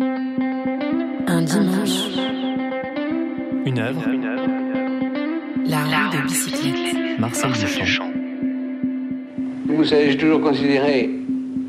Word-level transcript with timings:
Un 0.00 1.42
dimanche. 1.42 2.04
Une 3.66 3.78
œuvre. 3.80 4.00
La 5.66 5.78
roue 5.78 6.16
de 6.16 6.26
bicyclette. 6.26 7.18
Marcel 7.18 7.50
Duchamp. 7.52 8.10
Vous 9.66 9.84
savez, 9.84 10.12
j'ai 10.12 10.16
toujours 10.16 10.40
considéré, 10.40 11.10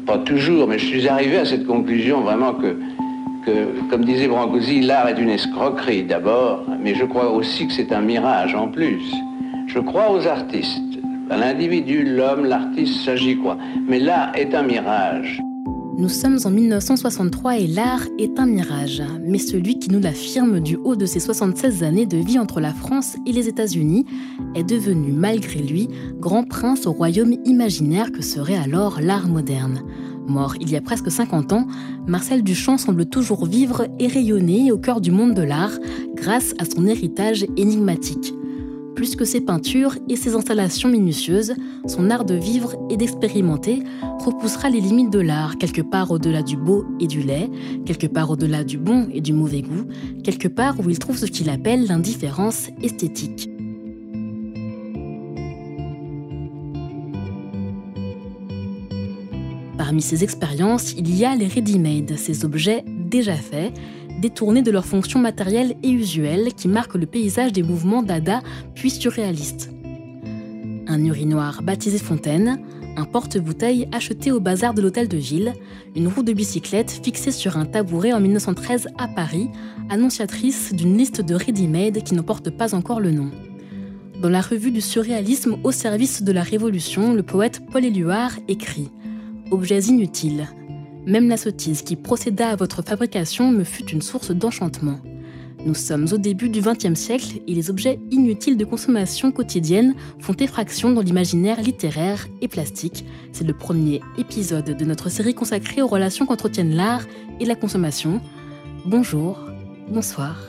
pas 0.06 0.20
toujours, 0.20 0.68
mais 0.68 0.78
je 0.78 0.86
suis 0.86 1.08
arrivé 1.08 1.38
à 1.38 1.46
cette 1.46 1.66
conclusion 1.66 2.22
vraiment 2.22 2.54
que, 2.54 2.78
que 3.46 3.90
comme 3.90 4.06
disait 4.06 4.28
Brancusi, 4.28 4.82
l'art 4.82 5.08
est 5.08 5.20
une 5.20 5.30
escroquerie 5.30 6.04
d'abord, 6.04 6.66
mais 6.84 6.94
je 6.94 7.06
crois 7.06 7.32
aussi 7.32 7.68
que 7.68 7.74
c'est 7.74 7.92
un 7.92 8.02
mirage 8.02 8.54
en 8.54 8.68
plus. 8.68 9.02
Je 9.68 9.80
crois 9.80 10.12
aux 10.12 10.28
artistes. 10.28 10.84
À 11.32 11.38
l'individu, 11.38 12.04
l'homme, 12.04 12.46
l'artiste, 12.46 13.06
ça 13.06 13.16
j'y 13.16 13.38
crois. 13.38 13.58
Mais 13.88 14.00
l'art 14.00 14.32
est 14.36 14.54
un 14.54 14.64
mirage. 14.64 15.42
Nous 16.00 16.08
sommes 16.08 16.40
en 16.46 16.50
1963 16.50 17.58
et 17.58 17.68
l'art 17.68 18.06
est 18.18 18.40
un 18.40 18.46
mirage. 18.46 19.04
Mais 19.22 19.38
celui 19.38 19.80
qui 19.80 19.90
nous 19.90 20.00
l'affirme 20.00 20.62
du 20.62 20.78
haut 20.78 20.96
de 20.96 21.06
ses 21.06 21.20
76 21.20 21.84
années 21.84 22.06
de 22.06 22.16
vie 22.16 22.40
entre 22.40 22.62
la 22.62 22.74
France 22.74 23.18
et 23.28 23.34
les 23.34 23.50
États-Unis 23.50 24.06
est 24.56 24.64
devenu, 24.64 25.12
malgré 25.12 25.60
lui, 25.60 25.90
grand 26.18 26.46
prince 26.46 26.88
au 26.88 26.94
royaume 26.94 27.36
imaginaire 27.44 28.14
que 28.14 28.22
serait 28.22 28.56
alors 28.56 29.02
l'art 29.02 29.28
moderne. 29.28 29.84
Mort 30.26 30.56
il 30.62 30.72
y 30.72 30.78
a 30.78 30.82
presque 30.82 31.12
50 31.12 31.52
ans, 31.52 31.68
Marcel 32.08 32.44
Duchamp 32.44 32.78
semble 32.78 33.06
toujours 33.06 33.46
vivre 33.46 33.86
et 34.00 34.08
rayonner 34.08 34.72
au 34.72 34.78
cœur 34.78 35.02
du 35.02 35.12
monde 35.12 35.34
de 35.34 35.42
l'art 35.42 35.78
grâce 36.16 36.54
à 36.60 36.64
son 36.64 36.88
héritage 36.88 37.46
énigmatique 37.58 38.34
plus 39.00 39.16
que 39.16 39.24
ses 39.24 39.40
peintures 39.40 39.96
et 40.10 40.18
ses 40.18 40.36
installations 40.36 40.90
minutieuses, 40.90 41.54
son 41.88 42.10
art 42.10 42.26
de 42.26 42.36
vivre 42.36 42.76
et 42.90 42.98
d'expérimenter 42.98 43.82
repoussera 44.20 44.70
les 44.70 44.82
limites 44.82 45.10
de 45.10 45.22
l'art, 45.22 45.58
quelque 45.58 45.82
part 45.82 46.12
au-delà 46.12 46.44
du 46.44 46.58
beau 46.58 46.84
et 47.00 47.08
du 47.08 47.22
laid, 47.22 47.50
quelque 47.86 48.08
part 48.08 48.30
au-delà 48.30 48.66
du 48.66 48.78
bon 48.78 49.08
et 49.14 49.22
du 49.22 49.32
mauvais 49.32 49.62
goût, 49.62 49.86
quelque 50.22 50.50
part 50.50 50.78
où 50.82 50.90
il 50.90 51.00
trouve 51.00 51.18
ce 51.18 51.28
qu'il 51.28 51.50
appelle 51.50 51.88
l'indifférence 51.88 52.68
esthétique. 52.84 53.50
Parmi 59.78 60.02
ces 60.02 60.26
expériences, 60.26 60.92
il 60.98 61.16
y 61.16 61.24
a 61.24 61.38
les 61.38 61.48
ready-made, 61.48 62.18
ces 62.18 62.44
objets 62.44 62.84
déjà 63.10 63.36
faits, 63.36 63.74
détournés 64.20 64.62
de 64.62 64.72
leurs 64.72 64.86
fonctions 64.86 65.20
matérielles 65.20 65.76
et 65.84 65.90
usuelles 65.90 66.54
qui 66.54 66.68
marquent 66.68 66.96
le 66.96 67.06
paysage 67.06 67.54
des 67.54 67.64
mouvements 67.64 68.04
dada 68.04 68.42
puis 68.76 68.90
surréalistes. 68.90 69.72
Un 70.88 71.04
urinoir 71.06 71.62
baptisé 71.62 71.98
Fontaine, 72.00 72.60
un 72.98 73.06
porte-bouteille 73.06 73.88
acheté 73.92 74.32
au 74.32 74.40
bazar 74.40 74.74
de 74.74 74.82
l'hôtel 74.82 75.08
de 75.08 75.18
ville, 75.18 75.54
une 75.96 76.08
roue 76.08 76.24
de 76.24 76.34
bicyclette 76.34 77.00
fixée 77.04 77.32
sur 77.32 77.58
un 77.58 77.66
tabouret 77.66 78.14
en 78.14 78.20
1913 78.20 78.90
à 78.98 79.08
Paris, 79.08 79.50
annonciatrice 79.90 80.74
d'une 80.74 80.98
liste 80.98 81.22
de 81.22 81.36
ready-made 81.36 82.04
qui 82.04 82.16
n'en 82.16 82.24
porte 82.24 82.50
pas 82.50 82.76
encore 82.76 83.00
le 83.00 83.12
nom. 83.12 83.30
Dans 84.22 84.30
la 84.30 84.42
revue 84.42 84.72
du 84.72 84.82
surréalisme 84.82 85.58
au 85.64 85.72
service 85.72 86.24
de 86.24 86.32
la 86.34 86.44
Révolution, 86.44 87.14
le 87.14 87.24
poète 87.24 87.62
Paul 87.72 87.86
Éluard 87.86 88.34
écrit 88.50 88.90
Objets 89.52 89.84
inutiles, 89.84 90.48
même 91.06 91.30
la 91.30 91.38
sottise 91.38 91.82
qui 91.82 91.96
procéda 91.96 92.50
à 92.50 92.56
votre 92.56 92.82
fabrication 92.82 93.52
me 93.52 93.64
fut 93.64 93.90
une 93.90 94.02
source 94.02 94.32
d'enchantement. 94.32 95.00
Nous 95.66 95.76
sommes 95.76 96.08
au 96.14 96.18
début 96.18 96.48
du 96.48 96.62
XXe 96.62 96.98
siècle 96.98 97.42
et 97.46 97.54
les 97.54 97.70
objets 97.70 98.00
inutiles 98.12 98.56
de 98.56 98.64
consommation 98.64 99.32
quotidienne 99.32 99.94
font 100.20 100.36
effraction 100.36 100.92
dans 100.92 101.02
l'imaginaire 101.02 101.62
littéraire 101.62 102.28
et 102.42 102.48
plastique. 102.48 103.04
C'est 103.34 103.44
le 103.44 103.54
premier 103.54 104.00
épisode 104.18 104.78
de 104.78 104.86
notre 104.86 105.10
série 105.10 105.34
consacrée 105.34 105.82
aux 105.82 105.88
relations 105.88 106.26
qu'entretiennent 106.26 106.76
l'art 106.76 107.04
et 107.42 107.46
la 107.46 107.56
consommation. 107.56 108.22
Bonjour, 108.86 109.38
bonsoir 109.90 110.40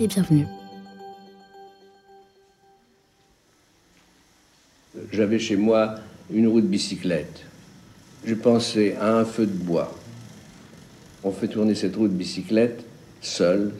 et 0.00 0.08
bienvenue. 0.08 0.46
J'avais 5.12 5.38
chez 5.38 5.56
moi 5.56 5.96
une 6.32 6.48
roue 6.48 6.60
de 6.60 6.66
bicyclette. 6.66 7.44
Je 8.26 8.34
pensais 8.34 8.96
à 8.96 9.16
un 9.18 9.24
feu 9.24 9.46
de 9.46 9.52
bois. 9.52 9.94
On 11.22 11.30
fait 11.30 11.46
tourner 11.46 11.76
cette 11.76 11.94
roue 11.94 12.08
de 12.08 12.12
bicyclette 12.12 12.84
seul. 13.20 13.70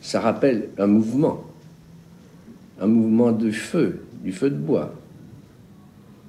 Ça 0.00 0.20
rappelle 0.20 0.70
un 0.78 0.86
mouvement, 0.86 1.44
un 2.80 2.86
mouvement 2.86 3.32
de 3.32 3.50
feu, 3.50 4.00
du 4.24 4.32
feu 4.32 4.48
de 4.48 4.56
bois. 4.56 4.94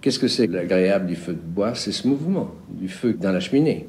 Qu'est-ce 0.01 0.19
que 0.19 0.27
c'est 0.27 0.47
l'agréable 0.47 1.07
du 1.07 1.15
feu 1.15 1.31
de 1.31 1.39
bois? 1.39 1.73
C'est 1.73 1.93
ce 1.93 2.05
mouvement, 2.05 2.51
du 2.69 2.89
feu 2.89 3.13
dans 3.13 3.31
la 3.31 3.39
cheminée. 3.39 3.87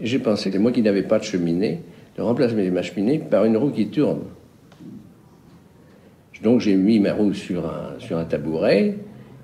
J'ai 0.00 0.20
pensé 0.20 0.52
que 0.52 0.58
moi 0.58 0.70
qui 0.70 0.82
n'avais 0.82 1.02
pas 1.02 1.18
de 1.18 1.24
cheminée, 1.24 1.80
de 2.16 2.70
ma 2.70 2.82
cheminée 2.82 3.18
par 3.18 3.44
une 3.44 3.56
roue 3.56 3.70
qui 3.70 3.88
tourne. 3.88 4.20
Donc 6.44 6.60
j'ai 6.60 6.76
mis 6.76 7.00
ma 7.00 7.12
roue 7.12 7.34
sur 7.34 7.66
un, 7.66 7.98
sur 7.98 8.18
un 8.18 8.24
tabouret 8.24 8.98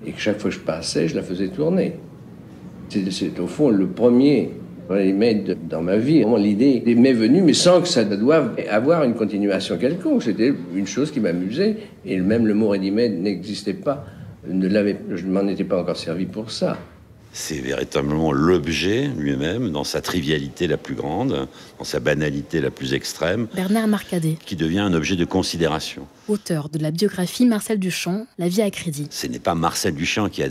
et 0.05 0.11
que 0.13 0.19
chaque 0.19 0.39
fois 0.39 0.49
que 0.49 0.55
je 0.55 0.61
passais, 0.61 1.09
je 1.09 1.15
la 1.15 1.21
faisais 1.21 1.49
tourner. 1.49 1.95
C'est 2.89 3.39
au 3.39 3.47
fond 3.47 3.69
le 3.69 3.87
premier 3.87 4.49
élément 4.91 5.43
dans 5.69 5.81
ma 5.81 5.97
vie. 5.97 6.25
L'idée 6.37 6.95
m'est 6.95 7.13
venue, 7.13 7.41
mais 7.41 7.53
sans 7.53 7.81
que 7.81 7.87
ça 7.87 8.03
doive 8.03 8.55
avoir 8.69 9.03
une 9.03 9.13
continuation 9.13 9.77
quelconque. 9.77 10.23
C'était 10.23 10.53
une 10.75 10.87
chose 10.87 11.11
qui 11.11 11.19
m'amusait. 11.19 11.77
Et 12.05 12.19
même 12.19 12.47
le 12.47 12.53
mot 12.53 12.69
ready 12.69 12.91
n'existait 12.91 13.73
pas. 13.73 14.05
Ne 14.47 14.67
je 15.15 15.25
ne 15.25 15.31
m'en 15.31 15.47
étais 15.47 15.63
pas 15.63 15.79
encore 15.79 15.97
servi 15.97 16.25
pour 16.25 16.49
ça. 16.49 16.77
C'est 17.31 17.59
véritablement 17.59 18.31
l'objet 18.31 19.07
lui-même, 19.07 19.71
dans 19.71 19.83
sa 19.83 20.01
trivialité 20.01 20.65
la 20.65 20.77
plus 20.77 20.95
grande, 20.95 21.47
dans 21.77 21.83
sa 21.83 21.99
banalité 21.99 22.59
la 22.59 22.71
plus 22.71 22.93
extrême. 22.93 23.47
Bernard 23.53 23.87
Marcadet. 23.87 24.37
Qui 24.45 24.55
devient 24.55 24.79
un 24.79 24.93
objet 24.93 25.15
de 25.15 25.25
considération. 25.25 26.07
Auteur 26.27 26.69
de 26.69 26.79
la 26.79 26.89
biographie 26.89 27.45
Marcel 27.45 27.79
Duchamp, 27.79 28.25
La 28.39 28.47
vie 28.47 28.63
à 28.63 28.71
crédit. 28.71 29.07
Ce 29.11 29.27
n'est 29.27 29.39
pas 29.39 29.53
Marcel 29.53 29.93
Duchamp 29.93 30.29
qui 30.29 30.43
a, 30.43 30.47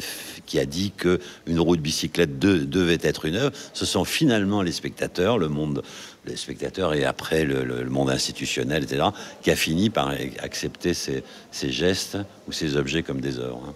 qui 0.47 0.59
a 0.61 0.67
dit 0.67 0.93
qu'une 0.93 1.59
roue 1.59 1.77
de 1.77 1.83
bicyclette 1.83 2.39
devait 2.39 2.99
être 3.03 3.25
une 3.25 3.37
œuvre. 3.37 3.53
Ce 3.75 3.85
sont 3.85 4.05
finalement 4.05 4.63
les 4.63 4.73
spectateurs, 4.73 5.39
le 5.39 5.49
monde, 5.49 5.83
les 6.27 6.37
spectateurs 6.37 6.95
et 6.95 7.05
après 7.05 7.45
le, 7.45 7.85
monde 7.87 8.11
institutionnel, 8.11 8.85
etc., 8.85 9.07
qui 9.43 9.51
a 9.51 9.57
fini 9.57 9.91
par 9.91 10.13
accepter 10.41 10.95
ces, 10.95 11.25
ces 11.51 11.73
gestes 11.73 12.19
ou 12.47 12.53
ces 12.53 12.77
objets 12.77 13.03
comme 13.03 13.21
des 13.21 13.39
œuvres. 13.39 13.75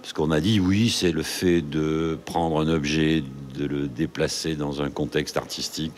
Parce 0.00 0.12
qu'on 0.12 0.30
a 0.30 0.40
dit, 0.40 0.60
oui, 0.60 0.88
c'est 0.88 1.12
le 1.12 1.22
fait 1.22 1.60
de 1.60 2.18
prendre 2.24 2.60
un 2.60 2.68
objet, 2.68 3.22
de 3.54 3.66
le 3.66 3.86
déplacer 3.86 4.56
dans 4.56 4.82
un 4.82 4.90
contexte 4.90 5.36
artistique, 5.36 5.92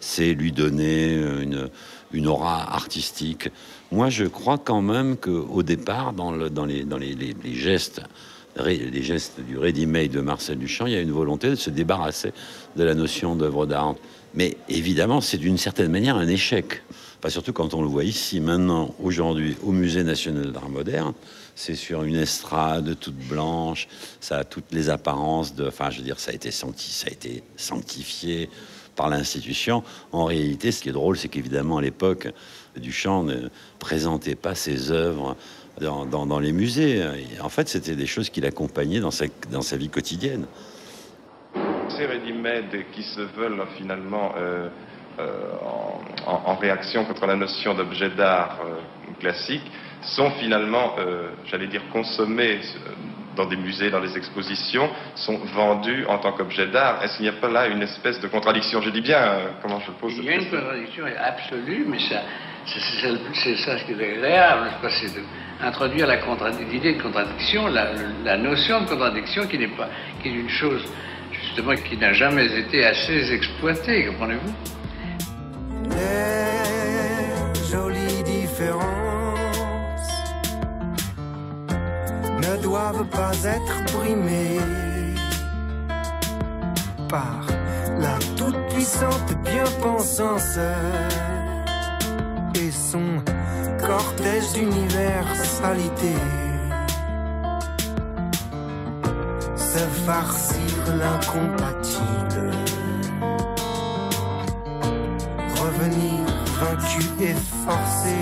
c'est 0.00 0.32
lui 0.34 0.52
donner 0.52 1.22
une, 2.12 2.26
aura 2.26 2.74
artistique. 2.74 3.48
Moi, 3.90 4.08
je 4.08 4.24
crois 4.24 4.58
quand 4.58 4.82
même 4.82 5.16
qu'au 5.16 5.62
départ, 5.62 6.12
dans, 6.12 6.32
le, 6.32 6.50
dans, 6.50 6.64
les, 6.64 6.84
dans 6.84 6.98
les, 6.98 7.14
les, 7.14 7.54
gestes, 7.54 8.00
les 8.64 9.02
gestes 9.02 9.40
du 9.40 9.58
ready-made 9.58 10.10
de 10.10 10.20
Marcel 10.20 10.58
Duchamp, 10.58 10.86
il 10.86 10.92
y 10.92 10.96
a 10.96 11.00
une 11.00 11.12
volonté 11.12 11.50
de 11.50 11.54
se 11.54 11.70
débarrasser 11.70 12.32
de 12.76 12.84
la 12.84 12.94
notion 12.94 13.36
d'œuvre 13.36 13.66
d'art. 13.66 13.94
Mais 14.34 14.56
évidemment, 14.68 15.20
c'est 15.20 15.38
d'une 15.38 15.58
certaine 15.58 15.90
manière 15.90 16.16
un 16.16 16.28
échec. 16.28 16.82
Pas 17.22 17.30
surtout 17.30 17.54
quand 17.54 17.72
on 17.72 17.80
le 17.80 17.88
voit 17.88 18.04
ici, 18.04 18.40
maintenant, 18.40 18.94
aujourd'hui, 19.02 19.56
au 19.62 19.72
Musée 19.72 20.04
national 20.04 20.52
d'art 20.52 20.68
moderne 20.68 21.14
c'est 21.54 21.74
sur 21.74 22.04
une 22.04 22.16
estrade 22.16 22.98
toute 22.98 23.16
blanche, 23.16 23.88
ça 24.20 24.38
a 24.38 24.44
toutes 24.44 24.72
les 24.72 24.90
apparences 24.90 25.54
de, 25.54 25.68
enfin, 25.68 25.90
je 25.90 25.98
veux 25.98 26.04
dire, 26.04 26.18
ça 26.18 26.30
a 26.30 26.34
été 26.34 26.50
senti, 26.50 26.90
ça 26.90 27.08
a 27.08 27.12
été 27.12 27.42
sanctifié 27.56 28.48
par 28.96 29.08
l'institution. 29.08 29.82
En 30.12 30.24
réalité, 30.24 30.72
ce 30.72 30.82
qui 30.82 30.88
est 30.88 30.92
drôle, 30.92 31.16
c'est 31.16 31.28
qu'évidemment, 31.28 31.78
à 31.78 31.82
l'époque, 31.82 32.28
Duchamp 32.76 33.24
ne 33.24 33.48
présentait 33.78 34.34
pas 34.34 34.54
ses 34.54 34.90
œuvres 34.90 35.36
dans, 35.80 36.38
les 36.38 36.52
musées. 36.52 37.02
en 37.40 37.48
fait, 37.48 37.68
c'était 37.68 37.96
des 37.96 38.06
choses 38.06 38.28
qu'il 38.28 38.44
accompagnait 38.44 39.00
dans 39.00 39.10
sa, 39.10 39.76
vie 39.76 39.88
quotidienne. 39.88 40.46
Ces 41.88 42.06
qui 42.94 43.02
se 43.02 43.20
veulent 43.20 43.62
finalement 43.76 44.32
euh, 44.36 44.68
euh, 45.18 45.52
en, 46.26 46.54
réaction 46.56 47.04
contre 47.04 47.26
la 47.26 47.34
notion 47.34 47.74
d'objet 47.74 48.10
d'art 48.10 48.60
euh, 48.64 48.74
classique 49.20 49.64
sont 50.02 50.30
finalement, 50.32 50.94
euh, 50.98 51.30
j'allais 51.46 51.66
dire, 51.66 51.82
consommés 51.92 52.60
dans 53.36 53.46
des 53.46 53.56
musées, 53.56 53.90
dans 53.90 54.00
des 54.00 54.16
expositions, 54.16 54.90
sont 55.14 55.38
vendus 55.54 56.04
en 56.06 56.18
tant 56.18 56.32
qu'objet 56.32 56.66
d'art. 56.66 57.02
Est-ce 57.02 57.16
qu'il 57.16 57.24
n'y 57.24 57.30
a 57.30 57.40
pas 57.40 57.48
là 57.48 57.66
une 57.66 57.82
espèce 57.82 58.20
de 58.20 58.28
contradiction? 58.28 58.80
Je 58.82 58.90
dis 58.90 59.00
bien, 59.00 59.18
euh, 59.18 59.46
comment 59.62 59.80
je 59.80 59.90
pose 59.92 60.14
Il 60.18 60.24
y 60.24 60.28
a 60.28 60.34
une 60.34 60.50
contradiction 60.50 61.04
absolue, 61.18 61.86
mais 61.88 61.98
ça, 61.98 62.22
c'est 62.66 63.56
ça 63.56 63.78
ce 63.78 63.84
qui 63.84 63.92
est 63.92 64.12
agréable, 64.16 64.70
c'est 64.90 65.10
d'introduire 65.60 66.08
l'idée 66.70 66.94
de 66.94 67.02
contradiction, 67.02 67.68
la, 67.68 68.36
notion 68.36 68.82
de 68.82 68.86
contradiction 68.86 69.46
qui 69.46 69.58
n'est 69.58 69.68
pas, 69.68 69.88
qui 70.22 70.28
est 70.28 70.32
une 70.32 70.48
chose 70.48 70.84
justement 71.32 71.74
qui 71.74 71.96
n'a 71.96 72.12
jamais 72.12 72.46
été 72.58 72.84
assez 72.84 73.32
exploitée, 73.32 74.06
comprenez-vous? 74.06 74.81
Ne 82.40 82.62
doivent 82.62 83.06
pas 83.06 83.32
être 83.44 83.92
brimés 83.92 84.60
par 87.08 87.46
la 87.98 88.18
toute 88.36 88.62
éblouissante, 88.82 89.34
bien 89.44 89.64
pensance 89.80 90.58
et 92.54 92.70
son 92.70 93.22
cortège 93.80 94.52
d'universalité. 94.54 96.14
Se 99.56 99.78
farcir 100.06 100.96
l'incompatible. 100.98 102.61
Vaincu 106.82 107.04
et 107.20 107.34
forcé 107.64 108.16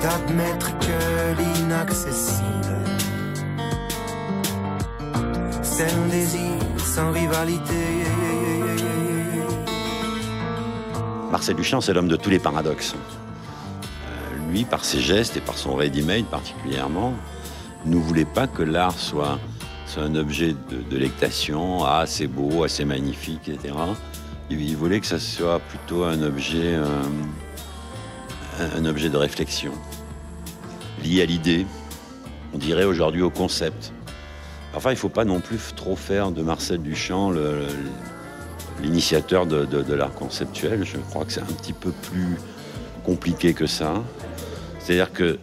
d'admettre 0.00 0.78
que 0.78 1.42
l'inaccessible, 1.42 2.78
c'est 5.62 5.90
un 5.92 6.08
désir 6.08 6.54
sans 6.78 7.12
rivalité. 7.12 8.04
Marcel 11.30 11.56
Duchamp, 11.56 11.80
c'est 11.80 11.92
l'homme 11.92 12.08
de 12.08 12.16
tous 12.16 12.30
les 12.30 12.38
paradoxes. 12.38 12.94
Euh, 12.94 14.50
lui, 14.50 14.64
par 14.64 14.84
ses 14.84 15.00
gestes 15.00 15.36
et 15.36 15.40
par 15.40 15.58
son 15.58 15.74
ready-made 15.74 16.24
particulièrement, 16.24 17.12
ne 17.84 17.96
voulait 17.96 18.24
pas 18.24 18.46
que 18.46 18.62
l'art 18.62 18.98
soit, 18.98 19.38
un 19.96 20.14
objet 20.14 20.54
de, 20.70 20.82
de 20.88 20.96
lectation, 20.96 21.84
ah, 21.84 22.04
c'est 22.06 22.28
beau, 22.28 22.62
assez 22.62 22.84
magnifique, 22.84 23.48
etc. 23.48 23.74
Il, 24.50 24.76
voulait 24.76 25.00
que 25.00 25.06
ça 25.06 25.18
soit 25.18 25.60
plutôt 25.60 26.04
un 26.04 26.22
objet, 26.22 26.74
un, 28.74 28.84
objet 28.84 29.10
de 29.10 29.16
réflexion, 29.16 29.72
lié 31.04 31.22
à 31.22 31.26
l'idée, 31.26 31.66
on 32.54 32.58
dirait 32.58 32.84
aujourd'hui 32.84 33.22
au 33.22 33.30
concept. 33.30 33.92
Enfin, 34.74 34.90
il 34.90 34.94
ne 34.94 34.98
faut 34.98 35.08
pas 35.08 35.24
non 35.24 35.40
plus 35.40 35.58
trop 35.76 35.96
faire 35.96 36.30
de 36.30 36.42
Marcel 36.42 36.80
Duchamp 36.80 37.32
l'initiateur 38.82 39.46
de, 39.46 39.92
l'art 39.92 40.14
conceptuel. 40.14 40.84
Je 40.84 40.96
crois 40.96 41.24
que 41.24 41.32
c'est 41.32 41.40
un 41.40 41.44
petit 41.44 41.72
peu 41.72 41.90
plus 41.90 42.38
compliqué 43.04 43.52
que 43.52 43.66
ça. 43.66 44.02
C'est-à-dire 44.78 45.12
que 45.12 45.38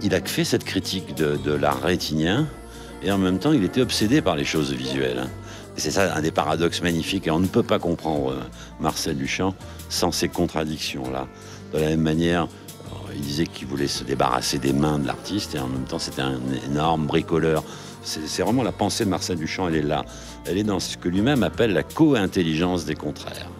il 0.00 0.14
a 0.14 0.20
fait 0.20 0.44
cette 0.44 0.64
critique 0.64 1.16
de, 1.16 1.36
de 1.36 1.52
l'art 1.52 1.82
rétinien 1.82 2.46
et 3.02 3.12
en 3.12 3.18
même 3.18 3.38
temps, 3.38 3.52
il 3.52 3.64
était 3.64 3.80
obsédé 3.80 4.20
par 4.22 4.36
les 4.36 4.44
choses 4.44 4.72
visuelles. 4.72 5.28
C'est 5.78 5.90
ça 5.90 6.14
un 6.14 6.22
des 6.22 6.30
paradoxes 6.30 6.82
magnifiques. 6.82 7.26
Et 7.26 7.30
on 7.30 7.40
ne 7.40 7.46
peut 7.46 7.62
pas 7.62 7.78
comprendre 7.78 8.32
euh, 8.32 8.40
Marcel 8.80 9.16
Duchamp 9.16 9.54
sans 9.88 10.12
ces 10.12 10.28
contradictions-là. 10.28 11.28
De 11.72 11.78
la 11.78 11.88
même 11.88 12.02
manière, 12.02 12.44
euh, 12.44 13.12
il 13.14 13.20
disait 13.20 13.46
qu'il 13.46 13.66
voulait 13.66 13.86
se 13.86 14.04
débarrasser 14.04 14.58
des 14.58 14.72
mains 14.72 14.98
de 14.98 15.06
l'artiste 15.06 15.54
et 15.54 15.58
en 15.58 15.68
même 15.68 15.84
temps, 15.84 15.98
c'était 15.98 16.22
un 16.22 16.40
énorme 16.66 17.06
bricoleur. 17.06 17.64
C'est 18.02 18.42
vraiment 18.42 18.62
la 18.62 18.72
pensée 18.72 19.04
de 19.04 19.10
Marcel 19.10 19.36
Duchamp, 19.36 19.68
elle 19.68 19.76
est 19.76 19.82
là. 19.82 20.04
Elle 20.46 20.56
est 20.56 20.64
dans 20.64 20.80
ce 20.80 20.96
que 20.96 21.08
lui-même 21.08 21.42
appelle 21.42 21.72
la 21.72 21.82
co-intelligence 21.82 22.84
des 22.84 22.94
contraires. 22.94 23.50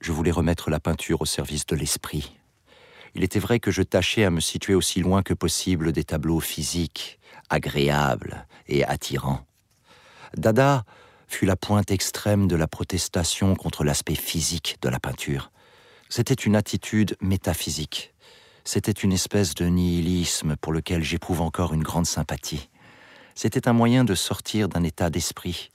Je 0.00 0.12
voulais 0.12 0.30
remettre 0.30 0.70
la 0.70 0.80
peinture 0.80 1.20
au 1.20 1.26
service 1.26 1.66
de 1.66 1.76
l'esprit. 1.76 2.32
Il 3.14 3.24
était 3.24 3.40
vrai 3.40 3.60
que 3.60 3.70
je 3.70 3.82
tâchais 3.82 4.24
à 4.24 4.30
me 4.30 4.40
situer 4.40 4.74
aussi 4.74 5.00
loin 5.00 5.22
que 5.22 5.34
possible 5.34 5.92
des 5.92 6.04
tableaux 6.04 6.40
physiques, 6.40 7.17
agréables 7.50 8.46
et 8.66 8.84
attirants. 8.84 9.40
Dada 10.36 10.84
fut 11.28 11.46
la 11.46 11.56
pointe 11.56 11.90
extrême 11.90 12.48
de 12.48 12.56
la 12.56 12.66
protestation 12.66 13.54
contre 13.54 13.84
l'aspect 13.84 14.14
physique 14.14 14.78
de 14.82 14.88
la 14.88 14.98
peinture. 14.98 15.50
C'était 16.08 16.34
une 16.34 16.56
attitude 16.56 17.16
métaphysique. 17.20 18.14
C'était 18.64 18.92
une 18.92 19.12
espèce 19.12 19.54
de 19.54 19.66
nihilisme 19.66 20.56
pour 20.56 20.72
lequel 20.72 21.02
j'éprouve 21.02 21.42
encore 21.42 21.74
une 21.74 21.82
grande 21.82 22.06
sympathie. 22.06 22.68
C'était 23.34 23.68
un 23.68 23.72
moyen 23.72 24.04
de 24.04 24.14
sortir 24.14 24.68
d'un 24.68 24.82
état 24.82 25.10
d'esprit, 25.10 25.70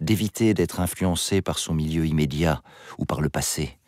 d'éviter 0.00 0.54
d'être 0.54 0.80
influencé 0.80 1.40
par 1.40 1.58
son 1.58 1.72
milieu 1.72 2.04
immédiat 2.04 2.62
ou 2.98 3.04
par 3.04 3.20
le 3.20 3.28
passé, 3.28 3.78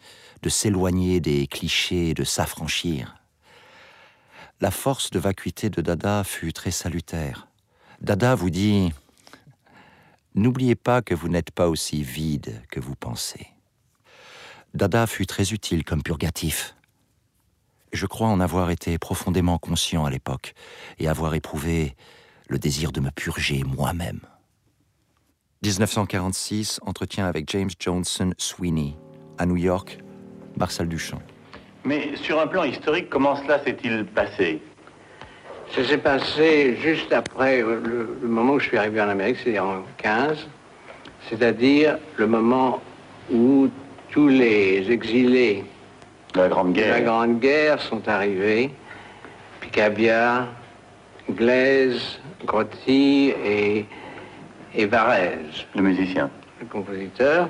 de 0.42 0.48
s'éloigner 0.48 1.20
des 1.20 1.46
clichés 1.46 2.10
et 2.10 2.14
de 2.14 2.24
s'affranchir. 2.24 3.17
La 4.60 4.72
force 4.72 5.10
de 5.10 5.20
vacuité 5.20 5.70
de 5.70 5.80
Dada 5.80 6.24
fut 6.24 6.52
très 6.52 6.72
salutaire. 6.72 7.46
Dada 8.00 8.34
vous 8.34 8.50
dit 8.50 8.92
N'oubliez 10.34 10.74
pas 10.74 11.00
que 11.00 11.14
vous 11.14 11.28
n'êtes 11.28 11.52
pas 11.52 11.68
aussi 11.68 12.02
vide 12.02 12.60
que 12.68 12.80
vous 12.80 12.96
pensez. 12.96 13.46
Dada 14.74 15.06
fut 15.06 15.26
très 15.26 15.52
utile 15.52 15.84
comme 15.84 16.02
purgatif. 16.02 16.74
Je 17.92 18.06
crois 18.06 18.26
en 18.26 18.40
avoir 18.40 18.70
été 18.70 18.98
profondément 18.98 19.58
conscient 19.58 20.04
à 20.04 20.10
l'époque 20.10 20.54
et 20.98 21.06
avoir 21.06 21.34
éprouvé 21.34 21.94
le 22.48 22.58
désir 22.58 22.90
de 22.90 23.00
me 23.00 23.10
purger 23.10 23.62
moi-même. 23.62 24.20
1946, 25.62 26.80
entretien 26.82 27.26
avec 27.26 27.48
James 27.50 27.70
Johnson 27.78 28.32
Sweeney, 28.38 28.96
à 29.38 29.46
New 29.46 29.56
York, 29.56 29.98
Marcel 30.56 30.88
Duchamp. 30.88 31.22
Mais 31.88 32.16
sur 32.16 32.38
un 32.38 32.46
plan 32.46 32.64
historique, 32.64 33.08
comment 33.08 33.34
cela 33.36 33.60
s'est-il 33.64 34.04
passé? 34.04 34.60
Ça 35.74 35.82
s'est 35.82 35.96
passé 35.96 36.76
juste 36.82 37.10
après 37.14 37.62
le, 37.62 38.18
le 38.20 38.28
moment 38.28 38.52
où 38.54 38.60
je 38.60 38.68
suis 38.68 38.76
arrivé 38.76 39.00
en 39.00 39.08
Amérique, 39.08 39.38
c'est 39.42 39.58
en 39.58 39.84
15, 39.96 40.46
c'est-à-dire 41.30 41.96
le 42.16 42.26
moment 42.26 42.82
où 43.32 43.68
tous 44.10 44.28
les 44.28 44.90
exilés 44.90 45.64
de 46.34 46.40
la 46.40 46.48
Grande 46.48 46.74
de 46.74 46.80
la 46.82 46.86
Guerre. 46.88 47.04
Grande 47.04 47.40
Guerre 47.40 47.80
sont 47.80 48.06
arrivés, 48.06 48.70
Picabia, 49.62 50.46
Glaise, 51.30 52.20
Grotti 52.44 53.32
et, 53.46 53.86
et 54.74 54.84
Varèse. 54.84 55.64
Le 55.74 55.80
musicien. 55.80 56.28
le 56.60 56.66
compositeur, 56.66 57.48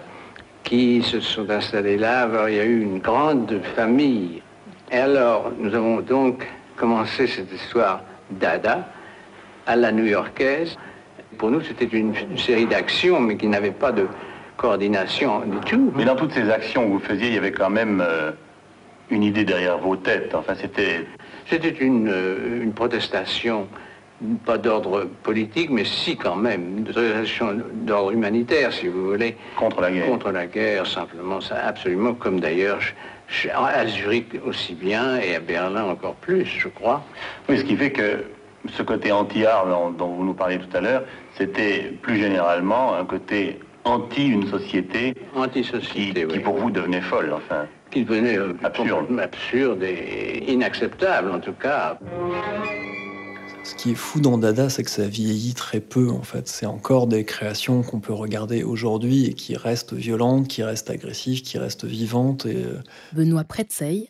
qui 0.69 1.03
se 1.03 1.21
sont 1.21 1.49
installés 1.49 1.97
là. 1.97 2.23
Alors, 2.23 2.49
il 2.49 2.57
y 2.57 2.61
a 2.61 2.65
eu 2.65 2.83
une 2.83 2.99
grande 2.99 3.59
famille. 3.75 4.43
Et 4.93 4.99
alors, 4.99 5.51
nous 5.59 5.75
avons 5.75 6.01
donc 6.01 6.47
commencé 6.77 7.27
cette 7.27 7.51
histoire 7.51 8.03
d'Ada 8.31 8.87
à 9.67 9.77
la 9.77 9.91
new-yorkaise. 9.93 10.77
Pour 11.39 11.51
nous, 11.51 11.63
c'était 11.63 11.87
une, 11.87 12.15
une 12.15 12.37
série 12.37 12.67
d'actions, 12.67 13.19
mais 13.19 13.37
qui 13.39 13.47
n'avait 13.47 13.71
pas 13.71 13.93
de 13.93 14.07
coordination 14.59 15.41
du 15.41 15.59
tout. 15.61 15.91
Mais 15.97 16.05
dans 16.05 16.17
toutes 16.17 16.33
ces 16.33 16.51
actions 16.51 16.85
que 16.85 16.93
vous 16.93 16.99
faisiez, 16.99 17.29
il 17.29 17.35
y 17.35 17.39
avait 17.39 17.53
quand 17.53 17.71
même 17.71 18.03
euh, 18.07 18.33
une 19.11 19.23
idée 19.23 19.45
derrière 19.45 19.79
vos 19.79 19.97
têtes. 19.97 20.35
Enfin, 20.35 20.55
c'était. 20.61 21.07
C'était 21.49 21.71
une, 21.71 22.11
euh, 22.11 22.63
une 22.63 22.75
protestation, 22.75 23.69
pas 24.45 24.59
d'ordre 24.59 25.05
politique, 25.23 25.71
mais 25.71 25.85
si 25.85 26.17
quand 26.17 26.37
même, 26.37 26.85
d'ordre 27.87 28.11
humanitaire, 28.13 28.73
si 28.73 28.89
vous 28.89 29.11
voulez. 29.11 29.37
Contre 29.57 29.81
la 29.81 29.91
guerre. 29.93 30.07
Contre 30.07 30.31
la 30.31 30.47
guerre, 30.47 30.87
simplement, 30.87 31.41
ça, 31.41 31.57
absolument, 31.65 32.15
comme 32.15 32.41
d'ailleurs 32.41 32.81
à 33.53 33.87
Zurich 33.87 34.27
aussi 34.47 34.75
bien 34.75 35.19
et 35.19 35.37
à 35.37 35.41
Berlin 35.41 35.85
encore 35.85 36.15
plus, 36.15 36.47
je 36.47 36.69
crois. 36.69 37.05
Oui, 37.49 37.59
ce 37.59 37.65
qui 37.65 37.77
fait 37.77 37.91
que 37.91 38.25
ce 38.73 38.83
côté 38.83 39.13
anti-art 39.13 39.67
dont, 39.67 39.91
dont 39.91 40.09
vous 40.15 40.25
nous 40.25 40.35
parliez 40.35 40.59
tout 40.59 40.77
à 40.77 40.81
l'heure, 40.81 41.03
c'était 41.37 41.93
plus 42.03 42.17
généralement 42.17 42.95
un 42.97 43.05
côté 43.05 43.59
anti 43.85 44.29
une 44.29 44.47
société 44.49 45.15
qui, 45.15 45.39
Anti-société, 45.39 46.27
qui 46.27 46.37
oui. 46.37 46.41
pour 46.41 46.57
vous 46.57 46.71
devenait 46.71 47.01
folle, 47.01 47.33
enfin. 47.35 47.67
Qui 47.91 48.05
devenait 48.05 48.37
euh, 48.37 48.53
Absurde. 48.63 49.19
absurde 49.21 49.83
et 49.83 50.45
inacceptable, 50.51 51.31
en 51.31 51.39
tout 51.39 51.55
cas. 51.55 51.99
Ce 53.69 53.75
qui 53.75 53.91
est 53.91 53.95
fou 53.95 54.21
dans 54.21 54.39
Dada, 54.39 54.71
c'est 54.71 54.83
que 54.83 54.91
ça 54.91 55.07
vieillit 55.07 55.53
très 55.55 55.81
peu 55.81 56.09
en 56.11 56.23
fait. 56.23 56.49
C'est 56.49 56.67
encore 56.67 57.07
des 57.07 57.25
créations 57.25 57.83
qu'on 57.83 58.01
peut 58.01 58.15
regarder 58.15 58.63
aujourd'hui 58.63 59.27
et 59.27 59.35
qui 59.35 59.57
restent 59.57 59.93
violentes, 59.93 60.49
qui 60.49 60.63
restent 60.63 60.91
agressives, 60.91 61.43
qui 61.43 61.59
restent 61.59 61.85
vivantes. 61.85 62.47
Et 62.47 62.57
euh, 62.65 62.81
Benoît 63.13 63.45
Pretzeil, 63.45 64.09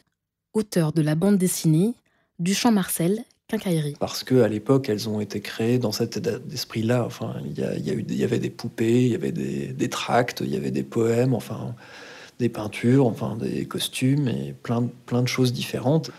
auteur 0.55 0.93
de 0.93 1.03
la 1.03 1.15
bande 1.17 1.39
dessinée 1.39 1.95
Duchamp 2.39 2.71
Marcel, 2.71 3.25
Quincaillerie. 3.49 3.97
parce 3.99 4.23
que 4.23 4.43
à 4.43 4.49
l'époque, 4.49 4.89
elles 4.89 5.09
ont 5.09 5.21
été 5.21 5.41
créées 5.41 5.79
dans 5.79 5.93
cet 5.93 6.17
état 6.17 6.39
d'esprit-là. 6.39 7.05
Enfin, 7.05 7.35
il 7.45 7.59
y, 7.59 7.65
a- 7.65 7.75
il 7.77 7.85
y 7.85 7.91
a 7.91 7.95
eu- 7.95 8.05
il 8.09 8.17
y 8.17 8.23
avait 8.25 8.39
des 8.39 8.51
poupées, 8.51 9.03
il 9.07 9.09
y 9.09 9.15
avait 9.17 9.33
des, 9.33 9.69
des 9.69 9.89
tracts, 9.91 10.41
il 10.45 10.51
y 10.53 10.57
avait 10.57 10.71
des 10.71 10.85
poèmes, 10.85 11.35
enfin, 11.35 11.75
des 12.39 12.49
peintures, 12.49 13.07
enfin, 13.07 13.37
des 13.37 13.65
costumes 13.67 14.29
et 14.29 14.55
plein 14.63 15.23
de 15.23 15.27
choses 15.29 15.53
différentes. 15.53 16.13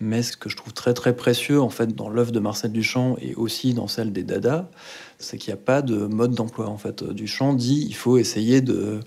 Mais 0.00 0.22
ce 0.22 0.34
que 0.36 0.48
je 0.48 0.56
trouve 0.56 0.72
très 0.72 0.94
très 0.94 1.14
précieux 1.14 1.60
en 1.60 1.68
fait 1.68 1.94
dans 1.94 2.08
l'œuvre 2.08 2.32
de 2.32 2.40
Marcel 2.40 2.72
Duchamp 2.72 3.16
et 3.20 3.34
aussi 3.34 3.74
dans 3.74 3.86
celle 3.86 4.12
des 4.12 4.22
Dada, 4.22 4.70
c'est 5.18 5.36
qu'il 5.36 5.52
n'y 5.52 5.60
a 5.60 5.62
pas 5.62 5.82
de 5.82 6.06
mode 6.06 6.34
d'emploi 6.34 6.68
en 6.68 6.78
fait. 6.78 7.04
Duchamp 7.04 7.52
dit 7.52 7.84
il 7.86 7.94
faut 7.94 8.16
essayer 8.16 8.62
de 8.62 9.00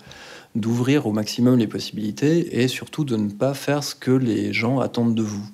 d'ouvrir 0.55 1.07
au 1.07 1.11
maximum 1.11 1.57
les 1.57 1.65
possibilités 1.65 2.61
et 2.61 2.67
surtout 2.67 3.05
de 3.05 3.15
ne 3.15 3.31
pas 3.31 3.55
faire 3.55 3.83
ce 3.83 3.95
que 3.95 4.11
les 4.11 4.53
gens 4.53 4.79
attendent 4.79 5.15
de 5.15 5.23
vous. 5.23 5.49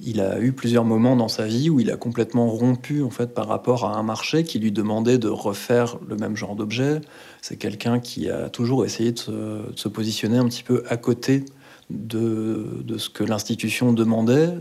Il 0.00 0.20
a 0.20 0.38
eu 0.38 0.52
plusieurs 0.52 0.84
moments 0.84 1.16
dans 1.16 1.28
sa 1.28 1.46
vie 1.46 1.70
où 1.70 1.80
il 1.80 1.90
a 1.90 1.96
complètement 1.96 2.48
rompu 2.48 3.02
en 3.02 3.10
fait 3.10 3.34
par 3.34 3.48
rapport 3.48 3.86
à 3.86 3.96
un 3.96 4.02
marché 4.02 4.44
qui 4.44 4.58
lui 4.58 4.70
demandait 4.70 5.18
de 5.18 5.28
refaire 5.28 5.98
le 6.06 6.16
même 6.16 6.36
genre 6.36 6.54
d'objet. 6.54 7.00
C'est 7.40 7.56
quelqu'un 7.56 7.98
qui 7.98 8.28
a 8.28 8.50
toujours 8.50 8.84
essayé 8.84 9.12
de 9.12 9.18
se, 9.18 9.30
de 9.30 9.72
se 9.76 9.88
positionner 9.88 10.36
un 10.36 10.46
petit 10.46 10.62
peu 10.62 10.84
à 10.88 10.98
côté 10.98 11.44
de, 11.90 12.82
de 12.82 12.98
ce 12.98 13.08
que 13.08 13.24
l'institution 13.24 13.92
demandait. 13.92 14.54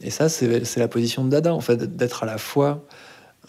Et 0.00 0.10
ça, 0.10 0.28
c'est 0.28 0.76
la 0.76 0.88
position 0.88 1.24
de 1.24 1.30
Dada, 1.30 1.54
en 1.54 1.60
fait, 1.60 1.96
d'être 1.96 2.22
à 2.22 2.26
la 2.26 2.38
fois 2.38 2.84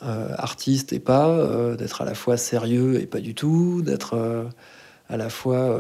euh, 0.04 0.30
artiste 0.38 0.94
et 0.94 1.00
pas, 1.00 1.28
euh, 1.28 1.76
d'être 1.76 2.02
à 2.02 2.06
la 2.06 2.14
fois 2.14 2.38
sérieux 2.38 3.02
et 3.02 3.08
pas 3.08 3.20
du 3.20 3.34
tout, 3.34 3.82
d'être 3.82 4.14
euh, 4.14 4.44
à 5.10 5.18
la 5.18 5.30
fois 5.30 5.80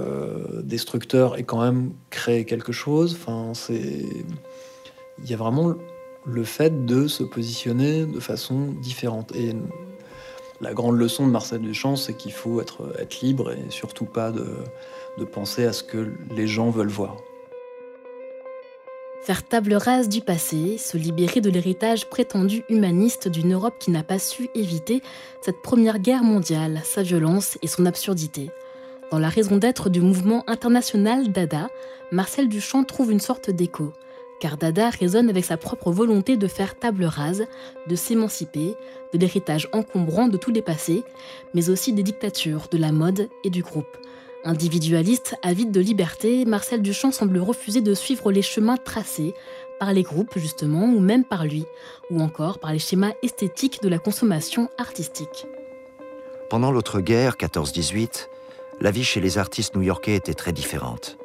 destructeur 0.64 1.38
et 1.38 1.44
quand 1.44 1.62
même 1.62 1.92
créer 2.10 2.46
quelque 2.46 2.72
chose. 2.72 3.18
Enfin, 3.20 3.52
c'est 3.54 4.06
il 5.24 5.30
y 5.30 5.34
a 5.34 5.38
vraiment 5.38 5.76
le 6.26 6.44
fait 6.44 6.86
de 6.86 7.08
se 7.08 7.24
positionner 7.24 8.06
de 8.06 8.20
façon 8.20 8.74
différente. 8.82 9.34
Et 9.36 9.54
la 10.62 10.74
grande 10.74 10.98
leçon 10.98 11.28
de 11.28 11.32
Marcel 11.32 11.62
Duchamp, 11.62 11.96
c'est 11.96 12.16
qu'il 12.16 12.32
faut 12.34 12.62
être, 12.62 12.94
libre 13.22 13.52
et 13.52 13.70
surtout 13.70 14.06
pas 14.06 14.32
de 14.32 15.26
penser 15.26 15.66
à 15.66 15.74
ce 15.74 15.84
que 15.84 16.14
les 16.36 16.48
gens 16.48 16.70
veulent 16.70 16.88
voir. 16.88 17.18
Faire 19.28 19.44
table 19.44 19.74
rase 19.74 20.08
du 20.08 20.22
passé, 20.22 20.78
se 20.78 20.96
libérer 20.96 21.42
de 21.42 21.50
l'héritage 21.50 22.10
prétendu 22.10 22.64
humaniste 22.70 23.28
d'une 23.28 23.56
Europe 23.56 23.76
qui 23.78 23.92
n'a 23.92 24.02
pas 24.02 24.20
su 24.20 24.48
éviter 24.56 25.02
cette 25.42 25.62
première 25.62 26.00
guerre 26.00 26.24
mondiale, 26.24 26.80
sa 26.86 27.04
violence 27.04 27.58
et 27.62 27.68
son 27.68 27.86
absurdité. 27.86 28.52
Dans 29.12 29.20
la 29.20 29.28
raison 29.28 29.58
d'être 29.58 29.90
du 29.90 30.00
mouvement 30.00 30.46
international 30.48 31.30
Dada, 31.30 31.70
Marcel 32.10 32.48
Duchamp 32.48 32.86
trouve 32.86 33.12
une 33.12 33.20
sorte 33.20 33.50
d'écho, 33.50 33.92
car 34.39 34.58
Dada 34.58 34.89
résonne 34.89 35.29
avec 35.29 35.46
sa 35.46 35.58
propre 35.58 35.91
volonté 35.91 36.38
de 36.38 36.48
faire 36.48 36.77
table 36.77 37.06
rase, 37.06 37.46
de 37.88 37.96
s'émanciper 37.96 38.75
de 39.13 39.17
l'héritage 39.17 39.67
encombrant 39.74 40.27
de 40.27 40.38
tous 40.38 40.51
les 40.51 40.62
passés, 40.62 41.03
mais 41.53 41.70
aussi 41.70 41.94
des 41.94 42.03
dictatures, 42.03 42.67
de 42.72 42.77
la 42.77 42.91
mode 42.91 43.29
et 43.44 43.50
du 43.50 43.63
groupe. 43.63 43.98
Individualiste, 44.44 45.36
avide 45.44 45.72
de 45.72 45.82
liberté, 45.82 46.46
Marcel 46.46 46.82
Duchamp 46.82 47.12
semble 47.12 47.39
refuser 47.39 47.82
de 47.82 47.94
suivre 47.94 48.32
les 48.32 48.41
chemins 48.41 48.77
tracés 48.77 49.34
par 49.79 49.94
les 49.94 50.03
groupes 50.03 50.38
justement, 50.38 50.86
ou 50.86 51.00
même 51.00 51.24
par 51.25 51.46
lui, 51.46 51.65
ou 52.10 52.22
encore 52.22 52.60
par 52.60 52.72
les 52.72 52.79
schémas 52.79 53.13
esthétiques 53.24 53.82
de 53.82 53.89
la 53.89 54.00
consommation 54.00 54.70
artistique. 54.77 55.48
Pendant 56.50 56.72
l'autre 56.72 57.01
guerre, 57.01 57.36
14-18, 57.36 58.29
la 58.79 58.91
vie 58.91 59.03
chez 59.03 59.20
les 59.20 59.38
artistes 59.38 59.75
new-yorkais 59.75 60.15
était 60.15 60.34
très 60.34 60.53
différente, 60.53 61.17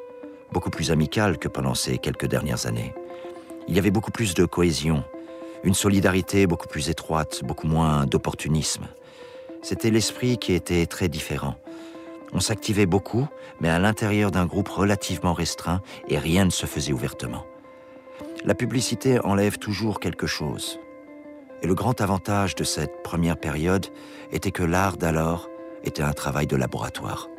beaucoup 0.51 0.69
plus 0.69 0.91
amicale 0.91 1.37
que 1.37 1.47
pendant 1.47 1.75
ces 1.75 1.97
quelques 1.97 2.25
dernières 2.25 2.65
années. 2.65 2.93
Il 3.67 3.75
y 3.75 3.79
avait 3.79 3.91
beaucoup 3.91 4.11
plus 4.11 4.33
de 4.33 4.45
cohésion, 4.45 5.03
une 5.63 5.73
solidarité 5.73 6.47
beaucoup 6.47 6.67
plus 6.67 6.89
étroite, 6.89 7.41
beaucoup 7.43 7.67
moins 7.67 8.05
d'opportunisme. 8.05 8.87
C'était 9.61 9.91
l'esprit 9.91 10.37
qui 10.37 10.53
était 10.53 10.85
très 10.85 11.07
différent. 11.07 11.55
On 12.33 12.39
s'activait 12.39 12.85
beaucoup, 12.85 13.27
mais 13.61 13.69
à 13.69 13.79
l'intérieur 13.79 14.31
d'un 14.31 14.45
groupe 14.45 14.67
relativement 14.67 15.33
restreint 15.33 15.81
et 16.07 16.17
rien 16.17 16.45
ne 16.45 16.49
se 16.49 16.65
faisait 16.65 16.91
ouvertement. 16.91 17.45
La 18.43 18.55
publicité 18.55 19.19
enlève 19.23 19.57
toujours 19.57 19.99
quelque 19.99 20.27
chose. 20.27 20.79
Et 21.61 21.67
le 21.67 21.75
grand 21.75 22.01
avantage 22.01 22.55
de 22.55 22.65
cette 22.65 23.03
première 23.03 23.37
période 23.37 23.85
était 24.31 24.51
que 24.51 24.63
l'art 24.63 24.97
d'alors 24.97 25.49
était 25.85 26.03
un 26.03 26.11
travail 26.11 26.47
de 26.47 26.57
laboratoire. 26.57 27.29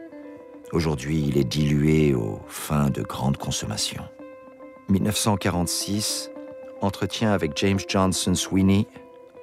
Aujourd'hui, 0.73 1.27
il 1.29 1.37
est 1.37 1.45
dilué 1.45 2.15
aux 2.15 2.41
fins 2.49 2.89
de 2.89 3.03
grande 3.03 3.37
consommation. 3.37 4.03
1946, 4.89 6.31
entretien 6.81 7.33
avec 7.33 7.53
James 7.57 7.81
Johnson 7.89 8.35
Sweeney, 8.35 8.87